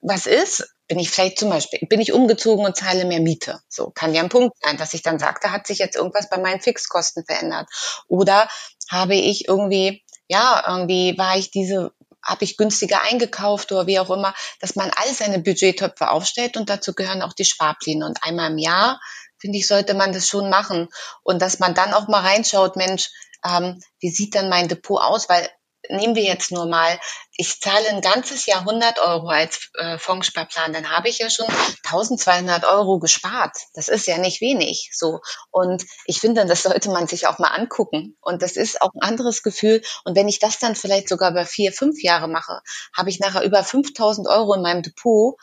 was 0.00 0.26
ist? 0.26 0.73
Bin 0.86 0.98
ich 0.98 1.10
vielleicht 1.10 1.38
zum 1.38 1.50
Beispiel, 1.50 1.80
bin 1.88 2.00
ich 2.00 2.12
umgezogen 2.12 2.64
und 2.64 2.76
zahle 2.76 3.04
mehr 3.04 3.20
Miete. 3.20 3.60
So 3.68 3.90
kann 3.90 4.14
ja 4.14 4.22
ein 4.22 4.28
Punkt 4.28 4.56
sein, 4.62 4.76
dass 4.76 4.94
ich 4.94 5.02
dann 5.02 5.18
sagte, 5.18 5.50
hat 5.50 5.66
sich 5.66 5.78
jetzt 5.78 5.96
irgendwas 5.96 6.28
bei 6.28 6.38
meinen 6.38 6.60
Fixkosten 6.60 7.24
verändert. 7.24 7.68
Oder 8.06 8.48
habe 8.90 9.14
ich 9.14 9.48
irgendwie, 9.48 10.02
ja, 10.28 10.62
irgendwie 10.66 11.16
war 11.16 11.36
ich 11.36 11.50
diese, 11.50 11.92
habe 12.22 12.44
ich 12.44 12.56
günstiger 12.56 13.02
eingekauft 13.02 13.72
oder 13.72 13.86
wie 13.86 13.98
auch 13.98 14.10
immer, 14.10 14.34
dass 14.60 14.76
man 14.76 14.90
all 14.90 15.12
seine 15.12 15.38
Budgettöpfe 15.38 16.10
aufstellt 16.10 16.56
und 16.56 16.68
dazu 16.68 16.94
gehören 16.94 17.22
auch 17.22 17.32
die 17.32 17.44
Sparpläne. 17.44 18.04
Und 18.04 18.18
einmal 18.22 18.50
im 18.50 18.58
Jahr, 18.58 19.00
finde 19.38 19.58
ich, 19.58 19.66
sollte 19.66 19.94
man 19.94 20.12
das 20.12 20.28
schon 20.28 20.50
machen. 20.50 20.88
Und 21.22 21.40
dass 21.40 21.58
man 21.58 21.74
dann 21.74 21.94
auch 21.94 22.08
mal 22.08 22.22
reinschaut, 22.22 22.76
Mensch, 22.76 23.10
ähm, 23.44 23.80
wie 24.00 24.10
sieht 24.10 24.34
dann 24.34 24.48
mein 24.48 24.68
Depot 24.68 25.00
aus? 25.00 25.28
Weil 25.28 25.48
nehmen 25.88 26.14
wir 26.14 26.22
jetzt 26.22 26.50
nur 26.50 26.66
mal, 26.66 26.98
ich 27.36 27.60
zahle 27.60 27.88
ein 27.88 28.00
ganzes 28.00 28.46
Jahr 28.46 28.60
100 28.60 29.00
Euro 29.00 29.28
als 29.28 29.70
äh, 29.74 29.98
Fondssparplan, 29.98 30.72
dann 30.72 30.90
habe 30.90 31.08
ich 31.08 31.18
ja 31.18 31.28
schon 31.30 31.46
1200 31.84 32.64
Euro 32.64 32.98
gespart. 32.98 33.56
Das 33.74 33.88
ist 33.88 34.06
ja 34.06 34.18
nicht 34.18 34.40
wenig, 34.40 34.90
so. 34.92 35.20
Und 35.50 35.84
ich 36.06 36.20
finde, 36.20 36.46
das 36.46 36.62
sollte 36.62 36.90
man 36.90 37.08
sich 37.08 37.26
auch 37.26 37.38
mal 37.38 37.48
angucken. 37.48 38.16
Und 38.20 38.42
das 38.42 38.52
ist 38.52 38.80
auch 38.82 38.92
ein 38.94 39.02
anderes 39.02 39.42
Gefühl. 39.42 39.82
Und 40.04 40.14
wenn 40.16 40.28
ich 40.28 40.38
das 40.38 40.58
dann 40.58 40.76
vielleicht 40.76 41.08
sogar 41.08 41.32
über 41.32 41.44
vier, 41.44 41.72
fünf 41.72 42.02
Jahre 42.02 42.28
mache, 42.28 42.60
habe 42.96 43.10
ich 43.10 43.18
nachher 43.18 43.42
über 43.42 43.64
5000 43.64 44.28
Euro 44.28 44.54
in 44.54 44.62
meinem 44.62 44.82
Depot, 44.82 45.36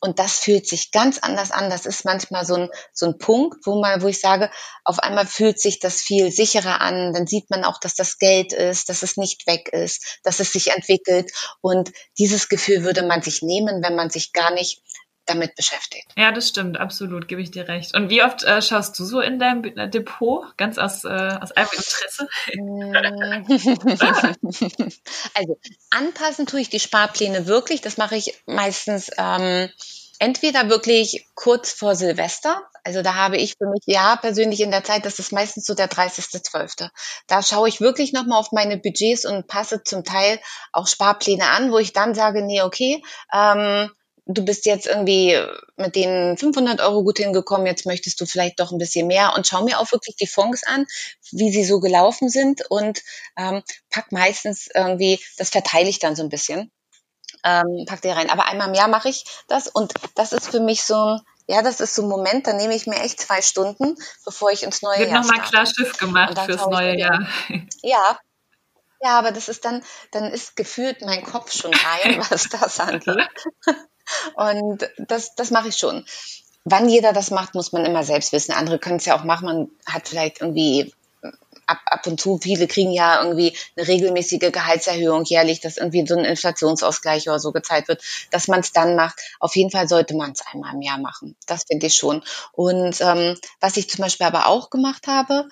und 0.00 0.18
das 0.18 0.38
fühlt 0.38 0.66
sich 0.66 0.92
ganz 0.92 1.18
anders 1.18 1.50
an. 1.50 1.68
Das 1.68 1.84
ist 1.84 2.06
manchmal 2.06 2.46
so 2.46 2.54
ein, 2.54 2.70
so 2.92 3.06
ein 3.06 3.18
Punkt, 3.18 3.66
wo 3.66 3.80
man, 3.80 4.00
wo 4.00 4.08
ich 4.08 4.18
sage, 4.18 4.50
auf 4.84 4.98
einmal 4.98 5.26
fühlt 5.26 5.60
sich 5.60 5.78
das 5.78 6.00
viel 6.00 6.32
sicherer 6.32 6.80
an. 6.80 7.12
Dann 7.12 7.26
sieht 7.26 7.50
man 7.50 7.64
auch, 7.64 7.78
dass 7.78 7.94
das 7.94 8.18
Geld 8.18 8.54
ist, 8.54 8.88
dass 8.88 9.02
es 9.02 9.18
nicht 9.18 9.46
weg 9.46 9.68
ist, 9.68 10.18
dass 10.22 10.40
es 10.40 10.52
sich 10.52 10.68
entwickelt. 10.68 11.30
Und 11.60 11.92
dieses 12.18 12.48
Gefühl 12.48 12.82
würde 12.82 13.02
man 13.02 13.20
sich 13.20 13.42
nehmen, 13.42 13.82
wenn 13.82 13.94
man 13.94 14.08
sich 14.08 14.32
gar 14.32 14.52
nicht 14.52 14.82
damit 15.30 15.54
beschäftigt. 15.54 16.08
Ja, 16.16 16.32
das 16.32 16.48
stimmt, 16.48 16.78
absolut, 16.78 17.28
gebe 17.28 17.40
ich 17.40 17.50
dir 17.50 17.68
recht. 17.68 17.94
Und 17.94 18.10
wie 18.10 18.22
oft 18.22 18.42
äh, 18.42 18.60
schaust 18.62 18.98
du 18.98 19.04
so 19.04 19.20
in 19.20 19.38
deinem 19.38 19.62
Depot, 19.90 20.44
ganz 20.56 20.78
aus, 20.78 21.04
äh, 21.04 21.08
aus 21.08 21.52
einem 21.52 21.68
Interesse? 21.72 22.28
also 25.34 25.58
anpassen 25.90 26.46
tue 26.46 26.60
ich 26.60 26.70
die 26.70 26.80
Sparpläne 26.80 27.46
wirklich. 27.46 27.80
Das 27.80 27.96
mache 27.96 28.16
ich 28.16 28.34
meistens 28.46 29.10
ähm, 29.16 29.68
entweder 30.20 30.68
wirklich 30.68 31.26
kurz 31.34 31.72
vor 31.72 31.96
Silvester. 31.96 32.62
Also 32.84 33.02
da 33.02 33.14
habe 33.14 33.36
ich 33.36 33.56
für 33.56 33.66
mich 33.66 33.82
ja 33.86 34.16
persönlich 34.16 34.60
in 34.60 34.70
der 34.70 34.84
Zeit, 34.84 35.04
das 35.04 35.18
ist 35.18 35.32
meistens 35.32 35.66
so 35.66 35.74
der 35.74 35.90
30.12. 35.90 36.88
Da 37.26 37.42
schaue 37.42 37.68
ich 37.68 37.80
wirklich 37.80 38.12
nochmal 38.12 38.38
auf 38.38 38.52
meine 38.52 38.76
Budgets 38.76 39.24
und 39.24 39.48
passe 39.48 39.82
zum 39.82 40.04
Teil 40.04 40.38
auch 40.72 40.86
Sparpläne 40.86 41.48
an, 41.48 41.72
wo 41.72 41.78
ich 41.78 41.92
dann 41.92 42.14
sage, 42.14 42.42
nee, 42.42 42.62
okay, 42.62 43.02
ähm, 43.32 43.90
du 44.34 44.44
bist 44.44 44.66
jetzt 44.66 44.86
irgendwie 44.86 45.38
mit 45.76 45.96
den 45.96 46.36
500 46.36 46.80
Euro 46.80 47.02
gut 47.02 47.18
hingekommen, 47.18 47.66
jetzt 47.66 47.86
möchtest 47.86 48.20
du 48.20 48.26
vielleicht 48.26 48.60
doch 48.60 48.72
ein 48.72 48.78
bisschen 48.78 49.06
mehr. 49.06 49.34
Und 49.36 49.46
schau 49.46 49.62
mir 49.64 49.78
auch 49.78 49.90
wirklich 49.92 50.16
die 50.16 50.26
Fonds 50.26 50.62
an, 50.64 50.86
wie 51.32 51.50
sie 51.52 51.64
so 51.64 51.80
gelaufen 51.80 52.28
sind. 52.28 52.62
Und 52.70 53.02
ähm, 53.36 53.62
pack 53.90 54.12
meistens 54.12 54.68
irgendwie, 54.74 55.20
das 55.38 55.50
verteile 55.50 55.88
ich 55.88 55.98
dann 55.98 56.16
so 56.16 56.22
ein 56.22 56.28
bisschen. 56.28 56.70
Ähm, 57.44 57.84
pack 57.86 58.02
dir 58.02 58.12
rein. 58.12 58.30
Aber 58.30 58.46
einmal 58.46 58.68
im 58.68 58.74
Jahr 58.74 58.88
mache 58.88 59.08
ich 59.08 59.24
das. 59.48 59.68
Und 59.68 59.94
das 60.14 60.32
ist 60.32 60.48
für 60.50 60.60
mich 60.60 60.82
so 60.82 61.18
ja, 61.46 61.62
das 61.62 61.80
ist 61.80 61.96
so 61.96 62.02
ein 62.02 62.08
Moment, 62.08 62.46
da 62.46 62.52
nehme 62.52 62.76
ich 62.76 62.86
mir 62.86 63.00
echt 63.00 63.20
zwei 63.20 63.42
Stunden, 63.42 63.96
bevor 64.24 64.52
ich 64.52 64.62
ins 64.62 64.82
neue 64.82 65.00
Wird 65.00 65.10
Jahr 65.10 65.24
Wird 65.24 65.32
nochmal 65.32 65.48
klar 65.48 65.66
Schiff 65.66 65.98
gemacht 65.98 66.38
fürs 66.38 66.64
neue 66.66 66.96
Jahr. 66.96 67.26
Ja, 67.82 68.20
ja, 69.02 69.18
aber 69.18 69.32
das 69.32 69.48
ist 69.48 69.64
dann, 69.64 69.82
dann 70.12 70.24
ist 70.24 70.56
gefühlt 70.56 71.00
mein 71.02 71.24
Kopf 71.24 71.52
schon 71.52 71.72
rein, 71.72 72.18
was 72.30 72.48
das 72.48 72.80
angeht. 72.80 73.28
Und 74.34 74.88
das, 74.98 75.34
das 75.34 75.50
mache 75.50 75.68
ich 75.68 75.76
schon. 75.76 76.04
Wann 76.64 76.88
jeder 76.88 77.12
das 77.12 77.30
macht, 77.30 77.54
muss 77.54 77.72
man 77.72 77.84
immer 77.84 78.04
selbst 78.04 78.32
wissen. 78.32 78.52
Andere 78.52 78.78
können 78.78 78.96
es 78.96 79.06
ja 79.06 79.18
auch 79.18 79.24
machen. 79.24 79.46
Man 79.46 79.70
hat 79.86 80.08
vielleicht 80.08 80.40
irgendwie 80.40 80.92
ab, 81.70 81.80
ab 81.86 82.06
und 82.06 82.20
zu, 82.20 82.38
viele 82.38 82.66
kriegen 82.66 82.90
ja 82.90 83.22
irgendwie 83.22 83.56
eine 83.76 83.86
regelmäßige 83.86 84.50
Gehaltserhöhung 84.52 85.24
jährlich, 85.24 85.60
dass 85.60 85.76
irgendwie 85.76 86.06
so 86.06 86.16
ein 86.16 86.24
Inflationsausgleich 86.24 87.28
oder 87.28 87.38
so 87.38 87.52
gezeigt 87.52 87.88
wird, 87.88 88.02
dass 88.30 88.48
man 88.48 88.60
es 88.60 88.72
dann 88.72 88.96
macht. 88.96 89.20
Auf 89.38 89.54
jeden 89.56 89.70
Fall 89.70 89.88
sollte 89.88 90.14
man 90.14 90.32
es 90.32 90.42
einmal 90.52 90.74
im 90.74 90.82
Jahr 90.82 90.98
machen. 90.98 91.36
Das 91.46 91.64
finde 91.64 91.86
ich 91.86 91.94
schon. 91.94 92.22
Und 92.52 93.00
ähm, 93.00 93.38
was 93.60 93.76
ich 93.76 93.88
zum 93.88 94.02
Beispiel 94.02 94.26
aber 94.26 94.46
auch 94.46 94.70
gemacht 94.70 95.06
habe, 95.06 95.48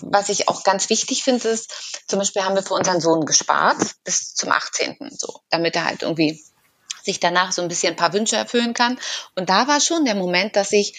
was 0.00 0.30
ich 0.30 0.48
auch 0.48 0.64
ganz 0.64 0.90
wichtig 0.90 1.22
finde, 1.22 1.48
ist, 1.48 2.02
zum 2.08 2.18
Beispiel 2.18 2.42
haben 2.42 2.56
wir 2.56 2.62
für 2.62 2.74
unseren 2.74 3.00
Sohn 3.00 3.24
gespart 3.24 3.78
bis 4.02 4.34
zum 4.34 4.50
18. 4.50 4.96
so, 5.16 5.40
damit 5.48 5.76
er 5.76 5.84
halt 5.84 6.02
irgendwie 6.02 6.42
sich 7.02 7.20
danach 7.20 7.52
so 7.52 7.62
ein 7.62 7.68
bisschen 7.68 7.94
ein 7.94 7.96
paar 7.96 8.12
Wünsche 8.12 8.36
erfüllen 8.36 8.74
kann. 8.74 8.98
Und 9.36 9.50
da 9.50 9.68
war 9.68 9.80
schon 9.80 10.04
der 10.04 10.14
Moment, 10.14 10.56
dass 10.56 10.72
ich 10.72 10.94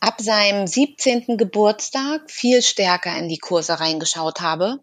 ab 0.00 0.20
seinem 0.20 0.66
17. 0.66 1.38
Geburtstag 1.38 2.30
viel 2.30 2.60
stärker 2.60 3.16
in 3.16 3.28
die 3.28 3.38
Kurse 3.38 3.80
reingeschaut 3.80 4.40
habe. 4.40 4.80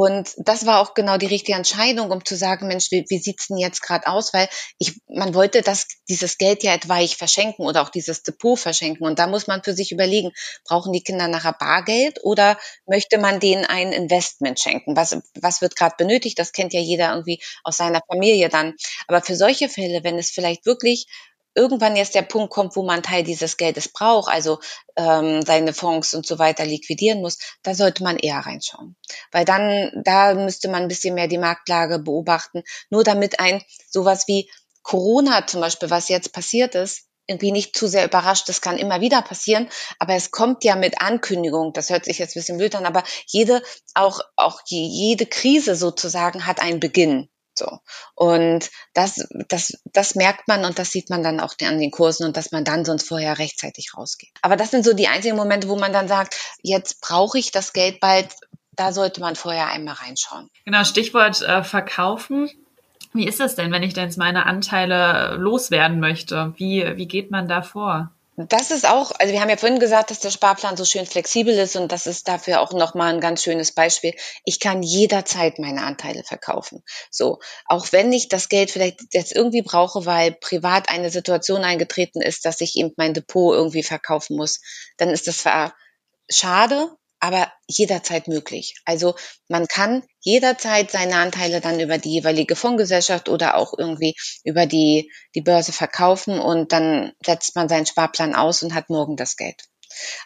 Und 0.00 0.32
das 0.36 0.64
war 0.64 0.80
auch 0.80 0.94
genau 0.94 1.16
die 1.16 1.26
richtige 1.26 1.58
Entscheidung, 1.58 2.12
um 2.12 2.24
zu 2.24 2.36
sagen, 2.36 2.68
Mensch, 2.68 2.92
wie, 2.92 3.04
wie 3.08 3.18
sieht's 3.18 3.48
denn 3.48 3.56
jetzt 3.56 3.82
gerade 3.82 4.06
aus? 4.06 4.32
Weil 4.32 4.48
ich, 4.78 5.00
man 5.08 5.34
wollte 5.34 5.60
das, 5.60 5.88
dieses 6.08 6.38
Geld 6.38 6.62
ja 6.62 6.72
etwaig 6.72 7.16
verschenken 7.16 7.66
oder 7.66 7.82
auch 7.82 7.88
dieses 7.88 8.22
Depot 8.22 8.56
verschenken. 8.56 9.04
Und 9.04 9.18
da 9.18 9.26
muss 9.26 9.48
man 9.48 9.64
für 9.64 9.72
sich 9.72 9.90
überlegen, 9.90 10.30
brauchen 10.64 10.92
die 10.92 11.02
Kinder 11.02 11.26
nachher 11.26 11.52
Bargeld 11.52 12.20
oder 12.22 12.60
möchte 12.86 13.18
man 13.18 13.40
denen 13.40 13.64
ein 13.64 13.90
Investment 13.90 14.60
schenken? 14.60 14.94
Was, 14.94 15.18
was 15.34 15.62
wird 15.62 15.74
gerade 15.74 15.96
benötigt? 15.98 16.38
Das 16.38 16.52
kennt 16.52 16.72
ja 16.72 16.80
jeder 16.80 17.10
irgendwie 17.10 17.42
aus 17.64 17.78
seiner 17.78 18.00
Familie 18.06 18.50
dann. 18.50 18.76
Aber 19.08 19.20
für 19.20 19.34
solche 19.34 19.68
Fälle, 19.68 20.04
wenn 20.04 20.16
es 20.16 20.30
vielleicht 20.30 20.64
wirklich 20.64 21.08
irgendwann 21.58 21.96
jetzt 21.96 22.14
der 22.14 22.22
Punkt 22.22 22.50
kommt, 22.50 22.76
wo 22.76 22.84
man 22.84 23.02
Teil 23.02 23.24
dieses 23.24 23.56
Geldes 23.56 23.88
braucht, 23.88 24.32
also 24.32 24.60
ähm, 24.96 25.42
seine 25.42 25.74
Fonds 25.74 26.14
und 26.14 26.24
so 26.24 26.38
weiter 26.38 26.64
liquidieren 26.64 27.20
muss, 27.20 27.38
da 27.62 27.74
sollte 27.74 28.04
man 28.04 28.16
eher 28.16 28.38
reinschauen. 28.38 28.96
Weil 29.32 29.44
dann, 29.44 29.90
da 30.04 30.34
müsste 30.34 30.68
man 30.68 30.82
ein 30.82 30.88
bisschen 30.88 31.14
mehr 31.14 31.26
die 31.26 31.38
Marktlage 31.38 31.98
beobachten, 31.98 32.62
nur 32.90 33.02
damit 33.02 33.40
ein 33.40 33.62
sowas 33.90 34.28
wie 34.28 34.48
Corona 34.82 35.46
zum 35.46 35.60
Beispiel, 35.60 35.90
was 35.90 36.08
jetzt 36.08 36.32
passiert 36.32 36.74
ist, 36.76 37.08
irgendwie 37.26 37.52
nicht 37.52 37.76
zu 37.76 37.88
sehr 37.88 38.06
überrascht. 38.06 38.48
Das 38.48 38.60
kann 38.60 38.78
immer 38.78 39.00
wieder 39.00 39.20
passieren, 39.20 39.68
aber 39.98 40.14
es 40.14 40.30
kommt 40.30 40.64
ja 40.64 40.76
mit 40.76 41.00
Ankündigung. 41.00 41.72
Das 41.72 41.90
hört 41.90 42.04
sich 42.04 42.18
jetzt 42.18 42.34
ein 42.34 42.40
bisschen 42.40 42.58
blöd 42.58 42.74
an, 42.74 42.86
aber 42.86 43.02
jede, 43.26 43.62
auch, 43.94 44.20
auch 44.36 44.60
jede 44.66 45.26
Krise 45.26 45.74
sozusagen 45.74 46.46
hat 46.46 46.60
einen 46.60 46.80
Beginn. 46.80 47.28
So. 47.58 47.80
Und 48.14 48.70
das, 48.94 49.28
das, 49.48 49.72
das 49.84 50.14
merkt 50.14 50.48
man 50.48 50.64
und 50.64 50.78
das 50.78 50.90
sieht 50.90 51.10
man 51.10 51.22
dann 51.22 51.40
auch 51.40 51.54
an 51.62 51.78
den 51.78 51.90
Kursen 51.90 52.26
und 52.26 52.36
dass 52.36 52.52
man 52.52 52.64
dann 52.64 52.84
sonst 52.84 53.08
vorher 53.08 53.38
rechtzeitig 53.38 53.92
rausgeht. 53.96 54.30
Aber 54.42 54.56
das 54.56 54.70
sind 54.70 54.84
so 54.84 54.94
die 54.94 55.08
einzigen 55.08 55.36
Momente, 55.36 55.68
wo 55.68 55.76
man 55.76 55.92
dann 55.92 56.08
sagt, 56.08 56.36
jetzt 56.62 57.00
brauche 57.00 57.38
ich 57.38 57.50
das 57.50 57.72
Geld 57.72 58.00
bald. 58.00 58.28
Da 58.72 58.92
sollte 58.92 59.20
man 59.20 59.34
vorher 59.34 59.68
einmal 59.68 59.94
reinschauen. 59.94 60.48
Genau, 60.64 60.84
Stichwort 60.84 61.42
äh, 61.42 61.64
verkaufen. 61.64 62.48
Wie 63.12 63.26
ist 63.26 63.40
es 63.40 63.56
denn, 63.56 63.72
wenn 63.72 63.82
ich 63.82 63.94
denn 63.94 64.04
jetzt 64.04 64.18
meine 64.18 64.46
Anteile 64.46 65.34
loswerden 65.36 65.98
möchte? 65.98 66.54
Wie, 66.56 66.84
wie 66.96 67.08
geht 67.08 67.30
man 67.30 67.48
da 67.48 67.62
vor? 67.62 68.12
Das 68.46 68.70
ist 68.70 68.86
auch, 68.86 69.10
also 69.18 69.32
wir 69.32 69.40
haben 69.40 69.50
ja 69.50 69.56
vorhin 69.56 69.80
gesagt, 69.80 70.12
dass 70.12 70.20
der 70.20 70.30
Sparplan 70.30 70.76
so 70.76 70.84
schön 70.84 71.06
flexibel 71.06 71.58
ist 71.58 71.74
und 71.74 71.90
das 71.90 72.06
ist 72.06 72.28
dafür 72.28 72.60
auch 72.60 72.72
nochmal 72.72 73.12
ein 73.12 73.20
ganz 73.20 73.42
schönes 73.42 73.72
Beispiel. 73.72 74.14
Ich 74.44 74.60
kann 74.60 74.84
jederzeit 74.84 75.58
meine 75.58 75.82
Anteile 75.82 76.22
verkaufen. 76.22 76.84
So, 77.10 77.40
auch 77.66 77.90
wenn 77.90 78.12
ich 78.12 78.28
das 78.28 78.48
Geld 78.48 78.70
vielleicht 78.70 79.00
jetzt 79.12 79.34
irgendwie 79.34 79.62
brauche, 79.62 80.06
weil 80.06 80.30
privat 80.30 80.88
eine 80.88 81.10
Situation 81.10 81.64
eingetreten 81.64 82.22
ist, 82.22 82.44
dass 82.44 82.60
ich 82.60 82.76
eben 82.76 82.92
mein 82.96 83.12
Depot 83.12 83.56
irgendwie 83.56 83.82
verkaufen 83.82 84.36
muss, 84.36 84.60
dann 84.98 85.08
ist 85.08 85.26
das 85.26 85.38
zwar 85.38 85.74
schade, 86.30 86.96
aber 87.20 87.52
jederzeit 87.66 88.28
möglich. 88.28 88.74
Also 88.84 89.14
man 89.48 89.66
kann 89.66 90.02
jederzeit 90.20 90.90
seine 90.90 91.16
Anteile 91.16 91.60
dann 91.60 91.80
über 91.80 91.98
die 91.98 92.12
jeweilige 92.12 92.56
Fondsgesellschaft 92.56 93.28
oder 93.28 93.56
auch 93.56 93.74
irgendwie 93.76 94.14
über 94.44 94.66
die, 94.66 95.10
die 95.34 95.40
Börse 95.40 95.72
verkaufen 95.72 96.38
und 96.38 96.72
dann 96.72 97.12
setzt 97.24 97.56
man 97.56 97.68
seinen 97.68 97.86
Sparplan 97.86 98.34
aus 98.34 98.62
und 98.62 98.74
hat 98.74 98.90
morgen 98.90 99.16
das 99.16 99.36
Geld. 99.36 99.64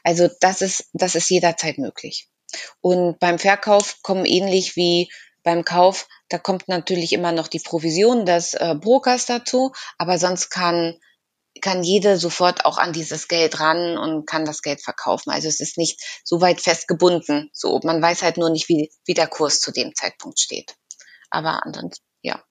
Also 0.02 0.28
das 0.40 0.62
ist, 0.62 0.88
das 0.92 1.14
ist 1.14 1.30
jederzeit 1.30 1.78
möglich. 1.78 2.28
Und 2.80 3.18
beim 3.18 3.38
Verkauf 3.38 4.02
kommen 4.02 4.26
ähnlich 4.26 4.76
wie 4.76 5.10
beim 5.42 5.64
Kauf, 5.64 6.06
da 6.28 6.38
kommt 6.38 6.68
natürlich 6.68 7.12
immer 7.12 7.32
noch 7.32 7.48
die 7.48 7.58
Provision 7.58 8.26
des 8.26 8.54
äh, 8.54 8.74
Brokers 8.74 9.26
dazu, 9.26 9.72
aber 9.98 10.18
sonst 10.18 10.50
kann 10.50 10.98
kann 11.62 11.82
jede 11.82 12.18
sofort 12.18 12.66
auch 12.66 12.76
an 12.76 12.92
dieses 12.92 13.28
Geld 13.28 13.60
ran 13.60 13.96
und 13.96 14.26
kann 14.26 14.44
das 14.44 14.60
Geld 14.60 14.82
verkaufen. 14.82 15.30
Also 15.30 15.48
es 15.48 15.60
ist 15.60 15.78
nicht 15.78 16.00
so 16.24 16.42
weit 16.42 16.60
festgebunden. 16.60 17.50
So, 17.54 17.80
man 17.84 18.02
weiß 18.02 18.22
halt 18.22 18.36
nur 18.36 18.50
nicht, 18.50 18.68
wie, 18.68 18.90
wie 19.06 19.14
der 19.14 19.28
Kurs 19.28 19.60
zu 19.60 19.72
dem 19.72 19.94
Zeitpunkt 19.94 20.38
steht. 20.40 20.76
Aber 21.30 21.64
ansonsten, 21.64 22.04
ja. 22.20 22.42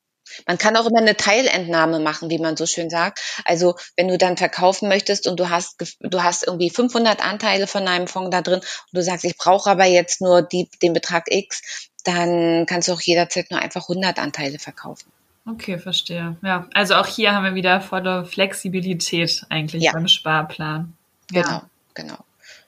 Man 0.47 0.57
kann 0.57 0.77
auch 0.77 0.85
immer 0.85 0.99
eine 0.99 1.17
Teilentnahme 1.17 1.99
machen, 1.99 2.29
wie 2.29 2.39
man 2.39 2.55
so 2.55 2.65
schön 2.65 2.89
sagt. 2.89 3.19
Also 3.43 3.75
wenn 3.97 4.07
du 4.07 4.17
dann 4.17 4.37
verkaufen 4.37 4.87
möchtest 4.87 5.27
und 5.27 5.39
du 5.39 5.49
hast 5.49 5.75
du 5.99 6.23
hast 6.23 6.47
irgendwie 6.47 6.69
500 6.69 7.21
Anteile 7.21 7.67
von 7.67 7.87
einem 7.87 8.07
Fonds 8.07 8.31
da 8.31 8.41
drin 8.41 8.59
und 8.59 8.93
du 8.93 9.03
sagst, 9.03 9.25
ich 9.25 9.37
brauche 9.37 9.69
aber 9.69 9.85
jetzt 9.85 10.21
nur 10.21 10.41
die, 10.41 10.69
den 10.81 10.93
Betrag 10.93 11.25
X, 11.27 11.89
dann 12.05 12.65
kannst 12.65 12.87
du 12.87 12.93
auch 12.93 13.01
jederzeit 13.01 13.51
nur 13.51 13.59
einfach 13.59 13.89
100 13.89 14.19
Anteile 14.19 14.57
verkaufen. 14.57 15.11
Okay, 15.47 15.79
verstehe. 15.79 16.37
Ja, 16.43 16.67
also 16.73 16.95
auch 16.95 17.07
hier 17.07 17.33
haben 17.33 17.43
wir 17.43 17.55
wieder 17.55 17.81
volle 17.81 18.25
Flexibilität 18.25 19.45
eigentlich 19.49 19.83
ja. 19.83 19.91
beim 19.91 20.07
Sparplan. 20.07 20.93
Ja. 21.31 21.41
Genau, 21.41 21.61
genau. 21.93 22.17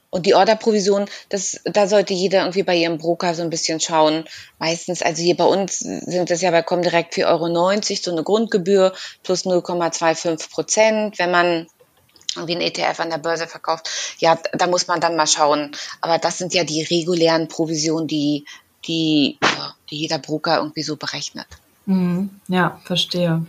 Und 0.09 0.27
die 0.27 0.36
Orderprovision, 0.36 1.07
das, 1.29 1.59
da 1.65 1.88
sollte 1.88 2.13
jeder 2.13 2.41
irgendwie 2.41 2.62
bei 2.62 2.75
ihrem 2.75 2.99
Broker 2.99 3.33
so 3.33 3.41
ein 3.41 3.49
bisschen 3.49 3.79
schauen. 3.79 4.25
Meistens, 4.59 5.01
also 5.01 5.23
hier 5.23 5.36
bei 5.36 5.45
uns 5.45 5.79
sind 5.79 6.29
es 6.29 6.41
ja 6.41 6.51
bei 6.51 6.62
Comdirect 6.62 7.15
4,90 7.15 7.25
Euro, 7.25 7.95
so 7.95 8.12
eine 8.12 8.23
Grundgebühr 8.23 8.93
plus 9.23 9.43
0,25 9.45 10.51
Prozent. 10.51 11.17
Wenn 11.17 11.31
man 11.31 11.67
irgendwie 12.36 12.55
ein 12.55 12.62
ETF 12.62 12.99
an 12.99 13.09
der 13.09 13.17
Börse 13.17 13.47
verkauft, 13.47 13.89
ja, 14.19 14.38
da 14.53 14.67
muss 14.67 14.86
man 14.86 15.01
dann 15.01 15.15
mal 15.15 15.25
schauen. 15.25 15.71
Aber 16.01 16.19
das 16.19 16.38
sind 16.38 16.53
ja 16.53 16.63
die 16.63 16.83
regulären 16.83 17.47
Provisionen, 17.47 18.07
die, 18.07 18.45
die, 18.86 19.39
die 19.89 19.97
jeder 19.97 20.19
Broker 20.19 20.57
irgendwie 20.57 20.83
so 20.83 20.95
berechnet. 20.95 21.47
Mhm. 21.88 22.30
Ja, 22.48 22.80
verstehe. 22.86 23.46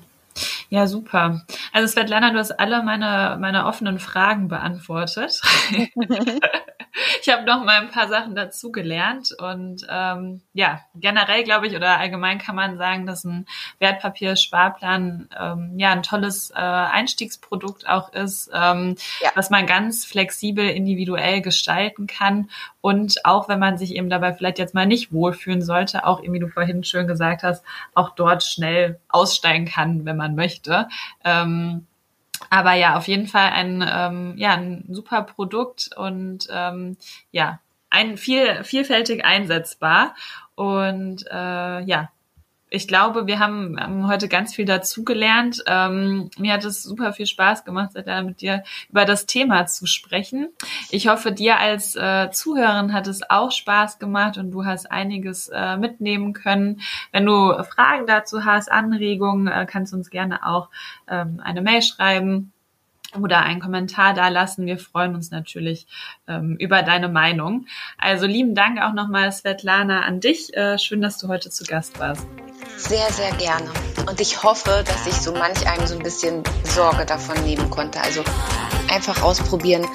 Ja, 0.71 0.87
super. 0.89 1.43
Also 1.73 1.89
Svetlana, 1.93 2.31
du 2.33 2.39
hast 2.39 2.53
alle 2.61 2.83
meine, 2.83 3.39
meine 3.41 3.67
offenen 3.67 3.99
Fragen 4.01 4.49
beantwortet. 4.49 5.41
ich 7.21 7.33
habe 7.33 7.45
noch 7.45 7.65
mal 7.65 7.81
ein 7.81 7.91
paar 7.91 8.09
Sachen 8.09 8.35
dazu 8.35 8.73
gelernt 8.73 9.33
und 9.39 9.87
ähm, 9.89 10.43
ja, 10.53 10.81
generell 10.95 11.45
glaube 11.45 11.67
ich 11.67 11.77
oder 11.77 11.99
allgemein 11.99 12.39
kann 12.39 12.57
man 12.57 12.77
sagen, 12.79 13.07
dass 13.07 13.25
ein 13.25 13.47
Wertpapiersparplan 13.79 15.29
ähm, 15.39 15.79
ja 15.79 15.93
ein 15.93 16.03
tolles 16.03 16.51
äh, 16.51 16.55
Einstiegsprodukt 16.55 17.89
auch 17.89 18.13
ist, 18.13 18.51
ähm, 18.53 18.97
ja. 19.21 19.31
was 19.35 19.51
man 19.51 19.67
ganz 19.67 20.05
flexibel 20.05 20.69
individuell 20.69 21.41
gestalten 21.41 22.07
kann 22.07 22.51
und 22.81 23.25
auch 23.25 23.49
wenn 23.49 23.59
man 23.59 23.79
sich 23.79 23.95
eben 23.95 24.11
dabei 24.11 24.35
vielleicht 24.35 24.59
jetzt 24.59 24.75
mal 24.75 24.87
nicht 24.87 25.13
wohlfühlen 25.13 25.63
sollte, 25.63 26.07
auch 26.07 26.23
wie 26.23 26.39
du 26.39 26.49
vorhin 26.49 26.85
schön 26.85 27.07
gesagt 27.07 27.43
hast, 27.43 27.65
auch 27.95 28.11
dort 28.11 28.45
schnell 28.45 29.01
aussteigen 29.09 29.67
kann, 29.67 30.05
wenn 30.05 30.17
man 30.17 30.35
möchte. 30.35 30.89
Ähm, 31.25 31.87
Aber 32.51 32.75
ja, 32.75 32.97
auf 32.97 33.09
jeden 33.09 33.27
Fall 33.27 33.51
ein, 33.51 33.85
ähm, 33.87 34.35
ja, 34.37 34.55
ein 34.55 34.85
super 34.89 35.23
Produkt 35.23 35.91
und 35.97 36.49
ähm, 36.51 36.97
ja, 37.31 37.61
ein 37.91 38.17
viel, 38.17 38.65
vielfältig 38.65 39.25
einsetzbar. 39.25 40.15
Und 40.55 41.27
äh, 41.31 41.81
ja, 41.81 42.11
ich 42.75 42.89
glaube, 42.89 43.27
wir 43.27 43.39
haben, 43.39 43.79
haben 43.79 44.09
heute 44.09 44.29
ganz 44.29 44.55
viel 44.55 44.65
dazugelernt. 44.65 45.63
Ähm, 45.67 46.31
mir 46.39 46.53
hat 46.53 46.65
es 46.65 46.83
super 46.83 47.13
viel 47.13 47.27
Spaß 47.27 47.65
gemacht, 47.65 47.93
mit 48.25 48.41
dir 48.41 48.65
über 48.91 49.05
das 49.05 49.27
Thema 49.27 49.67
zu 49.67 49.87
sprechen. 49.87 50.49
Ich 50.91 51.09
hoffe, 51.09 51.33
dir 51.33 51.59
als 51.59 51.95
äh, 51.95 52.31
Zuhörerin 52.31 52.93
hat 52.93 53.07
es 53.07 53.29
auch 53.31 53.53
Spaß 53.53 53.99
gemacht 53.99 54.39
und 54.39 54.51
du 54.51 54.65
hast 54.65 54.91
einiges 54.91 55.49
äh, 55.49 55.77
mitnehmen 55.77 56.33
können. 56.33 56.81
Wenn 57.13 57.27
du 57.27 57.63
Fragen 57.65 58.07
dazu 58.07 58.45
hast, 58.45 58.71
Anregungen, 58.71 59.47
äh, 59.47 59.67
kannst 59.71 59.93
du 59.93 59.97
uns 59.97 60.11
gerne 60.11 60.45
auch 60.45 60.69
ähm, 61.09 61.41
eine 61.43 61.63
Mail 61.63 61.83
schreiben 61.83 62.53
oder 63.21 63.43
einen 63.43 63.61
Kommentar 63.61 64.15
da 64.15 64.29
lassen. 64.29 64.67
Wir 64.67 64.79
freuen 64.79 65.15
uns 65.15 65.31
natürlich 65.31 65.87
ähm, 66.27 66.57
über 66.59 66.83
deine 66.83 67.09
Meinung. 67.09 67.67
Also 67.99 68.27
lieben 68.27 68.55
Dank 68.55 68.81
auch 68.81 68.93
nochmal, 68.93 69.31
Svetlana, 69.31 70.01
an 70.03 70.21
dich. 70.21 70.55
Äh, 70.57 70.79
schön, 70.79 71.01
dass 71.01 71.19
du 71.19 71.29
heute 71.29 71.51
zu 71.51 71.65
Gast 71.65 71.99
warst. 72.01 72.27
Sehr, 72.77 73.13
sehr 73.13 73.33
gerne. 73.33 73.71
Und 74.07 74.21
ich 74.21 74.43
hoffe, 74.43 74.85
dass 74.87 75.07
ich 75.07 75.15
so 75.15 75.33
manch 75.33 75.67
einem 75.67 75.87
so 75.87 75.95
ein 75.95 76.03
bisschen 76.03 76.43
Sorge 76.65 77.07
davon 77.07 77.43
nehmen 77.45 77.71
konnte. 77.71 78.01
Also 78.01 78.23
einfach 78.91 79.23
ausprobieren. 79.23 79.87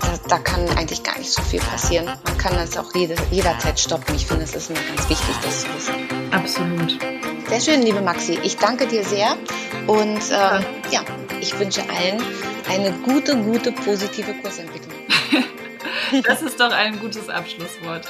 Da, 0.00 0.18
da 0.28 0.38
kann 0.38 0.68
eigentlich 0.76 1.02
gar 1.02 1.18
nicht 1.18 1.32
so 1.32 1.42
viel 1.42 1.60
passieren. 1.60 2.06
Man 2.24 2.38
kann 2.38 2.54
das 2.54 2.76
auch 2.76 2.94
jede, 2.94 3.14
jederzeit 3.30 3.78
stoppen. 3.78 4.14
Ich 4.14 4.26
finde, 4.26 4.44
es 4.44 4.54
ist 4.54 4.70
immer 4.70 4.80
ganz 4.80 5.08
wichtig, 5.08 5.34
das 5.42 5.60
zu 5.60 5.74
wissen. 5.74 5.94
Absolut. 6.32 6.98
Sehr 7.48 7.60
schön, 7.60 7.82
liebe 7.82 8.00
Maxi. 8.00 8.38
Ich 8.42 8.56
danke 8.56 8.86
dir 8.86 9.04
sehr. 9.04 9.36
Und 9.86 10.30
äh, 10.30 10.60
ja, 10.90 11.04
ich 11.40 11.58
wünsche 11.58 11.82
allen 11.82 12.22
eine 12.68 12.92
gute, 13.04 13.36
gute, 13.36 13.72
positive 13.72 14.34
Kursentwicklung. 14.34 14.94
das 16.24 16.42
ist 16.42 16.58
doch 16.58 16.72
ein 16.72 16.98
gutes 16.98 17.28
Abschlusswort. 17.28 18.06